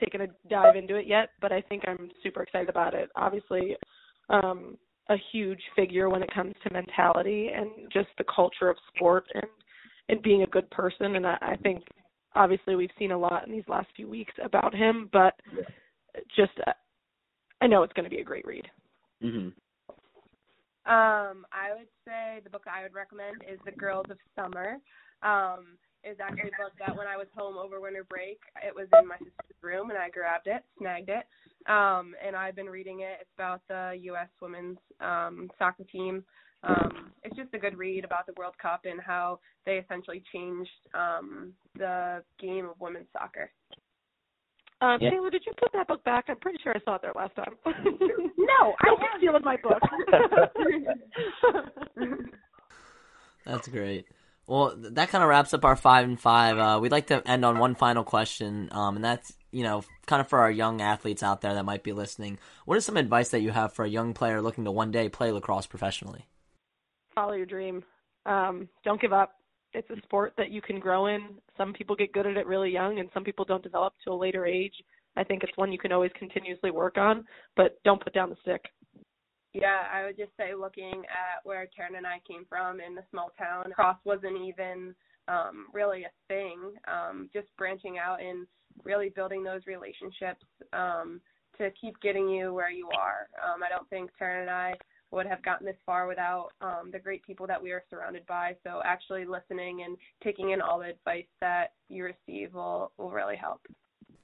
taken 0.00 0.22
a 0.22 0.26
dive 0.48 0.76
into 0.76 0.96
it 0.96 1.06
yet, 1.06 1.30
but 1.40 1.52
I 1.52 1.60
think 1.62 1.82
I'm 1.86 2.10
super 2.22 2.42
excited 2.42 2.68
about 2.68 2.94
it. 2.94 3.10
Obviously, 3.16 3.76
um, 4.30 4.76
a 5.08 5.16
huge 5.32 5.60
figure 5.74 6.08
when 6.08 6.22
it 6.22 6.32
comes 6.34 6.54
to 6.64 6.72
mentality 6.72 7.50
and 7.54 7.70
just 7.92 8.08
the 8.18 8.24
culture 8.34 8.68
of 8.68 8.76
sport 8.94 9.24
and 9.34 9.44
and 10.08 10.22
being 10.22 10.42
a 10.42 10.46
good 10.46 10.70
person. 10.70 11.16
And 11.16 11.26
I, 11.26 11.36
I 11.40 11.56
think 11.62 11.82
obviously 12.36 12.76
we've 12.76 12.90
seen 12.98 13.10
a 13.10 13.18
lot 13.18 13.46
in 13.46 13.52
these 13.52 13.66
last 13.66 13.88
few 13.96 14.08
weeks 14.08 14.32
about 14.44 14.72
him, 14.72 15.08
but 15.12 15.34
just 16.36 16.52
uh, 16.66 16.72
I 17.60 17.66
know 17.66 17.82
it's 17.82 17.92
going 17.92 18.04
to 18.04 18.14
be 18.14 18.20
a 18.20 18.24
great 18.24 18.46
read. 18.46 18.66
Mm-hmm. 19.22 19.48
Um, 20.86 21.46
I 21.50 21.74
would 21.76 21.90
say 22.04 22.40
the 22.44 22.50
book 22.50 22.64
I 22.70 22.82
would 22.82 22.94
recommend 22.94 23.42
is 23.42 23.58
The 23.64 23.72
Girls 23.72 24.06
of 24.10 24.18
Summer. 24.34 24.78
Um, 25.22 25.78
is 26.04 26.16
actually 26.20 26.50
a 26.50 26.62
book 26.62 26.72
that 26.78 26.96
when 26.96 27.08
I 27.08 27.16
was 27.16 27.26
home 27.36 27.58
over 27.58 27.80
winter 27.80 28.04
break, 28.08 28.38
it 28.64 28.72
was 28.74 28.86
in 29.00 29.08
my 29.08 29.18
sister's 29.18 29.62
room 29.62 29.90
and 29.90 29.98
I 29.98 30.08
grabbed 30.08 30.46
it, 30.46 30.62
snagged 30.78 31.08
it, 31.08 31.26
um, 31.68 32.14
and 32.24 32.36
I've 32.36 32.54
been 32.54 32.66
reading 32.66 33.00
it. 33.00 33.18
It's 33.20 33.30
about 33.36 33.60
the 33.68 33.98
U.S. 34.02 34.28
women's 34.40 34.78
um, 35.00 35.50
soccer 35.58 35.84
team. 35.90 36.22
Um, 36.62 37.10
it's 37.24 37.36
just 37.36 37.52
a 37.54 37.58
good 37.58 37.76
read 37.76 38.04
about 38.04 38.26
the 38.26 38.34
World 38.36 38.54
Cup 38.60 38.82
and 38.84 39.00
how 39.00 39.40
they 39.64 39.78
essentially 39.78 40.22
changed 40.32 40.70
um, 40.94 41.52
the 41.76 42.22
game 42.40 42.66
of 42.66 42.80
women's 42.80 43.08
soccer. 43.12 43.50
Um, 44.80 44.98
yeah. 45.00 45.10
Taylor, 45.10 45.30
did 45.30 45.42
you 45.46 45.52
put 45.58 45.72
that 45.72 45.88
book 45.88 46.04
back? 46.04 46.26
I'm 46.28 46.36
pretty 46.36 46.58
sure 46.62 46.74
I 46.76 46.80
saw 46.84 46.96
it 46.96 47.02
there 47.02 47.12
last 47.14 47.34
time. 47.34 47.54
no, 47.66 48.74
I 48.80 48.88
have 49.00 49.18
stealing 49.18 49.42
my 49.44 49.56
book. 49.56 49.80
That's 53.46 53.68
great. 53.68 54.06
Well, 54.46 54.74
that 54.76 55.08
kind 55.08 55.24
of 55.24 55.30
wraps 55.30 55.54
up 55.54 55.64
our 55.64 55.76
five 55.76 56.04
and 56.04 56.20
five. 56.20 56.58
Uh, 56.58 56.78
we'd 56.80 56.92
like 56.92 57.06
to 57.08 57.26
end 57.26 57.44
on 57.44 57.58
one 57.58 57.74
final 57.74 58.04
question, 58.04 58.68
um, 58.70 58.94
and 58.94 59.04
that's 59.04 59.32
you 59.50 59.64
know 59.64 59.82
kind 60.06 60.20
of 60.20 60.28
for 60.28 60.38
our 60.38 60.50
young 60.50 60.80
athletes 60.80 61.24
out 61.24 61.40
there 61.40 61.54
that 61.54 61.64
might 61.64 61.82
be 61.82 61.92
listening. 61.92 62.38
What 62.64 62.78
is 62.78 62.84
some 62.84 62.96
advice 62.96 63.30
that 63.30 63.40
you 63.40 63.50
have 63.50 63.72
for 63.72 63.84
a 63.84 63.88
young 63.88 64.14
player 64.14 64.40
looking 64.40 64.64
to 64.64 64.70
one 64.70 64.92
day 64.92 65.08
play 65.08 65.32
lacrosse 65.32 65.66
professionally? 65.66 66.26
Follow 67.12 67.32
your 67.32 67.46
dream. 67.46 67.82
Um, 68.24 68.68
don't 68.84 69.00
give 69.00 69.12
up. 69.12 69.32
It's 69.76 69.90
a 69.90 70.00
sport 70.04 70.32
that 70.38 70.50
you 70.50 70.62
can 70.62 70.80
grow 70.80 71.04
in. 71.06 71.34
Some 71.58 71.74
people 71.74 71.94
get 71.94 72.14
good 72.14 72.26
at 72.26 72.38
it 72.38 72.46
really 72.46 72.70
young, 72.70 72.98
and 72.98 73.10
some 73.12 73.22
people 73.22 73.44
don't 73.44 73.62
develop 73.62 73.92
to 74.04 74.10
a 74.10 74.14
later 74.14 74.46
age. 74.46 74.72
I 75.16 75.22
think 75.22 75.42
it's 75.42 75.56
one 75.56 75.70
you 75.70 75.78
can 75.78 75.92
always 75.92 76.10
continuously 76.18 76.70
work 76.70 76.96
on, 76.96 77.26
but 77.56 77.78
don't 77.84 78.02
put 78.02 78.14
down 78.14 78.30
the 78.30 78.36
stick. 78.40 78.64
Yeah, 79.52 79.82
I 79.92 80.06
would 80.06 80.16
just 80.16 80.30
say 80.38 80.54
looking 80.54 81.02
at 81.10 81.44
where 81.44 81.66
Taryn 81.66 81.98
and 81.98 82.06
I 82.06 82.20
came 82.26 82.46
from 82.48 82.80
in 82.80 82.94
the 82.94 83.02
small 83.10 83.32
town, 83.38 83.70
cross 83.72 83.98
wasn't 84.06 84.38
even 84.38 84.94
um, 85.28 85.66
really 85.74 86.04
a 86.04 86.10
thing. 86.26 86.58
Um, 86.88 87.28
just 87.34 87.48
branching 87.58 87.98
out 87.98 88.22
and 88.22 88.46
really 88.82 89.10
building 89.10 89.44
those 89.44 89.66
relationships 89.66 90.44
um, 90.72 91.20
to 91.58 91.70
keep 91.78 92.00
getting 92.00 92.30
you 92.30 92.54
where 92.54 92.70
you 92.70 92.88
are. 92.98 93.28
Um, 93.44 93.62
I 93.62 93.68
don't 93.68 93.88
think 93.90 94.10
Taryn 94.18 94.40
and 94.40 94.50
I 94.50 94.72
would 95.10 95.26
have 95.26 95.42
gotten 95.42 95.66
this 95.66 95.76
far 95.84 96.06
without 96.06 96.48
um, 96.60 96.90
the 96.92 96.98
great 96.98 97.24
people 97.24 97.46
that 97.46 97.62
we 97.62 97.72
are 97.72 97.82
surrounded 97.90 98.26
by. 98.26 98.56
So 98.64 98.80
actually 98.84 99.24
listening 99.24 99.82
and 99.82 99.96
taking 100.22 100.50
in 100.50 100.60
all 100.60 100.78
the 100.78 100.90
advice 100.90 101.26
that 101.40 101.72
you 101.88 102.04
receive 102.04 102.54
will 102.54 102.92
will 102.98 103.10
really 103.10 103.36
help. 103.36 103.60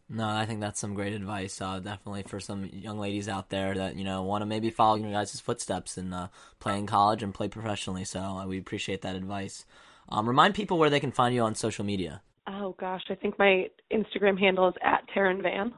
No, 0.08 0.28
I 0.28 0.44
think 0.44 0.60
that's 0.60 0.78
some 0.78 0.92
great 0.92 1.14
advice. 1.14 1.58
Uh, 1.60 1.78
definitely 1.78 2.24
for 2.24 2.38
some 2.38 2.66
young 2.66 2.98
ladies 2.98 3.28
out 3.28 3.48
there 3.48 3.74
that 3.74 3.96
you 3.96 4.04
know 4.04 4.22
want 4.22 4.42
to 4.42 4.46
maybe 4.46 4.70
follow 4.70 4.96
your 4.96 5.10
guys' 5.10 5.40
footsteps 5.40 5.96
and 5.96 6.12
uh, 6.12 6.28
play 6.60 6.78
in 6.78 6.86
college 6.86 7.22
and 7.22 7.32
play 7.32 7.48
professionally. 7.48 8.04
So 8.04 8.20
uh, 8.20 8.46
we 8.46 8.58
appreciate 8.58 9.02
that 9.02 9.16
advice. 9.16 9.64
Um, 10.08 10.28
remind 10.28 10.54
people 10.54 10.78
where 10.78 10.90
they 10.90 11.00
can 11.00 11.12
find 11.12 11.34
you 11.34 11.42
on 11.42 11.54
social 11.54 11.84
media. 11.84 12.20
Oh 12.46 12.74
gosh, 12.78 13.04
I 13.08 13.14
think 13.14 13.38
my 13.38 13.68
Instagram 13.90 14.38
handle 14.38 14.68
is 14.68 14.74
at 14.82 15.04
Taryn 15.16 15.42
Van. 15.42 15.72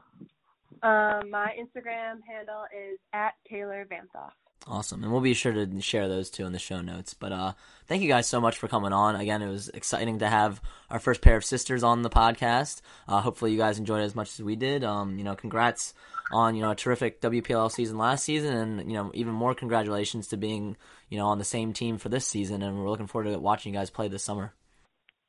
Um, 0.83 1.31
my 1.31 1.55
Instagram 1.57 2.19
handle 2.27 2.65
is 2.75 2.99
at 3.13 3.35
Taylor 3.49 3.87
Vanthoff. 3.89 4.31
Awesome. 4.67 5.03
And 5.03 5.11
we'll 5.11 5.21
be 5.21 5.35
sure 5.35 5.53
to 5.53 5.81
share 5.81 6.07
those 6.07 6.31
two 6.31 6.45
in 6.45 6.51
the 6.51 6.59
show 6.59 6.81
notes. 6.81 7.13
But 7.13 7.31
uh, 7.31 7.53
thank 7.87 8.01
you 8.01 8.07
guys 8.07 8.27
so 8.27 8.41
much 8.41 8.57
for 8.57 8.67
coming 8.67 8.93
on. 8.93 9.15
Again, 9.15 9.43
it 9.43 9.49
was 9.49 9.69
exciting 9.69 10.19
to 10.19 10.27
have 10.27 10.59
our 10.89 10.97
first 10.97 11.21
pair 11.21 11.35
of 11.35 11.45
sisters 11.45 11.83
on 11.83 12.01
the 12.01 12.09
podcast. 12.09 12.81
Uh, 13.07 13.21
hopefully 13.21 13.51
you 13.51 13.57
guys 13.57 13.77
enjoyed 13.77 14.01
it 14.01 14.05
as 14.05 14.15
much 14.15 14.33
as 14.33 14.43
we 14.43 14.55
did. 14.55 14.83
Um, 14.83 15.19
you 15.19 15.23
know, 15.23 15.35
congrats 15.35 15.93
on, 16.31 16.55
you 16.55 16.63
know, 16.63 16.71
a 16.71 16.75
terrific 16.75 17.21
WPLL 17.21 17.71
season 17.71 17.99
last 17.99 18.23
season 18.23 18.55
and, 18.55 18.91
you 18.91 18.97
know, 18.97 19.11
even 19.13 19.33
more 19.33 19.53
congratulations 19.53 20.27
to 20.29 20.37
being, 20.37 20.75
you 21.09 21.17
know, 21.19 21.27
on 21.27 21.37
the 21.37 21.43
same 21.43 21.71
team 21.71 21.99
for 21.99 22.09
this 22.09 22.27
season 22.27 22.63
and 22.63 22.79
we're 22.79 22.89
looking 22.89 23.07
forward 23.07 23.31
to 23.31 23.37
watching 23.37 23.73
you 23.73 23.79
guys 23.79 23.91
play 23.91 24.07
this 24.07 24.23
summer. 24.23 24.51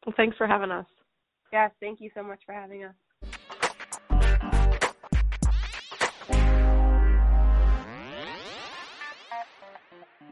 Well, 0.07 0.15
thanks 0.17 0.39
for 0.39 0.47
having 0.47 0.71
us. 0.71 0.87
Yes, 1.53 1.73
thank 1.81 2.01
you 2.01 2.11
so 2.15 2.23
much 2.23 2.41
for 2.47 2.55
having 2.55 2.85
us. 2.85 2.95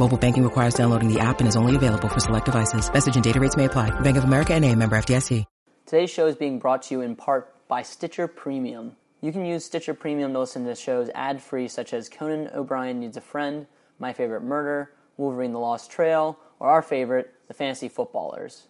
Mobile 0.00 0.16
banking 0.16 0.44
requires 0.44 0.72
downloading 0.72 1.12
the 1.12 1.20
app 1.20 1.40
and 1.40 1.48
is 1.48 1.56
only 1.56 1.76
available 1.76 2.08
for 2.08 2.20
select 2.20 2.46
devices. 2.46 2.90
Message 2.90 3.16
and 3.16 3.22
data 3.22 3.38
rates 3.38 3.54
may 3.54 3.66
apply. 3.66 3.90
Bank 4.00 4.16
of 4.16 4.24
America 4.24 4.54
N.A. 4.54 4.74
member 4.74 4.96
FDIC. 4.96 5.44
Today's 5.84 6.08
show 6.08 6.26
is 6.26 6.36
being 6.36 6.58
brought 6.58 6.84
to 6.84 6.94
you 6.94 7.00
in 7.02 7.16
part 7.16 7.68
by 7.68 7.82
Stitcher 7.82 8.26
Premium. 8.26 8.96
You 9.20 9.30
can 9.30 9.44
use 9.44 9.66
Stitcher 9.66 9.92
Premium 9.92 10.32
to 10.32 10.38
listen 10.38 10.64
to 10.64 10.74
shows 10.74 11.10
ad-free 11.14 11.68
such 11.68 11.92
as 11.92 12.08
Conan 12.08 12.48
O'Brien 12.54 12.98
Needs 12.98 13.18
a 13.18 13.20
Friend, 13.20 13.66
My 13.98 14.14
Favorite 14.14 14.42
Murder, 14.42 14.90
Wolverine 15.18 15.52
the 15.52 15.58
Lost 15.58 15.90
Trail, 15.90 16.38
or 16.60 16.70
our 16.70 16.80
favorite, 16.80 17.34
The 17.48 17.54
Fantasy 17.54 17.90
Footballers. 17.90 18.68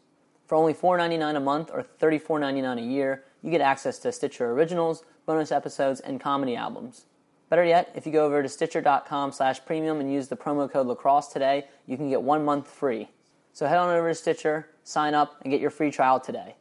For 0.49 0.57
only 0.57 0.75
$4.99 0.75 1.37
a 1.37 1.41
month 1.41 1.71
or 1.73 1.87
$34.99 2.01 2.79
a 2.79 2.83
year, 2.83 3.23
you 3.41 3.53
get 3.53 3.61
access 3.61 4.01
to 4.01 4.11
Stitcher 4.11 4.51
Originals, 4.51 5.05
bonus 5.27 5.53
episodes, 5.53 6.01
and 6.01 6.21
comedy 6.21 6.57
albums. 6.57 7.05
Better 7.51 7.65
yet, 7.65 7.91
if 7.97 8.07
you 8.07 8.13
go 8.13 8.25
over 8.25 8.43
to 8.43 8.49
stitcher.com 8.49 9.33
slash 9.33 9.63
premium 9.67 10.01
and 10.01 10.11
use 10.11 10.29
the 10.29 10.37
promo 10.37 10.71
code 10.71 10.87
lacrosse 10.87 11.29
today, 11.29 11.67
you 11.87 11.97
can 11.97 12.09
get 12.09 12.23
one 12.23 12.45
month 12.45 12.69
free. 12.69 13.09
So 13.53 13.67
head 13.67 13.79
on 13.79 13.91
over 13.91 14.09
to 14.09 14.15
Stitcher, 14.15 14.69
sign 14.85 15.15
up, 15.15 15.41
and 15.43 15.51
get 15.51 15.61
your 15.61 15.71
free 15.71 15.91
trial 15.91 16.21
today. 16.21 16.55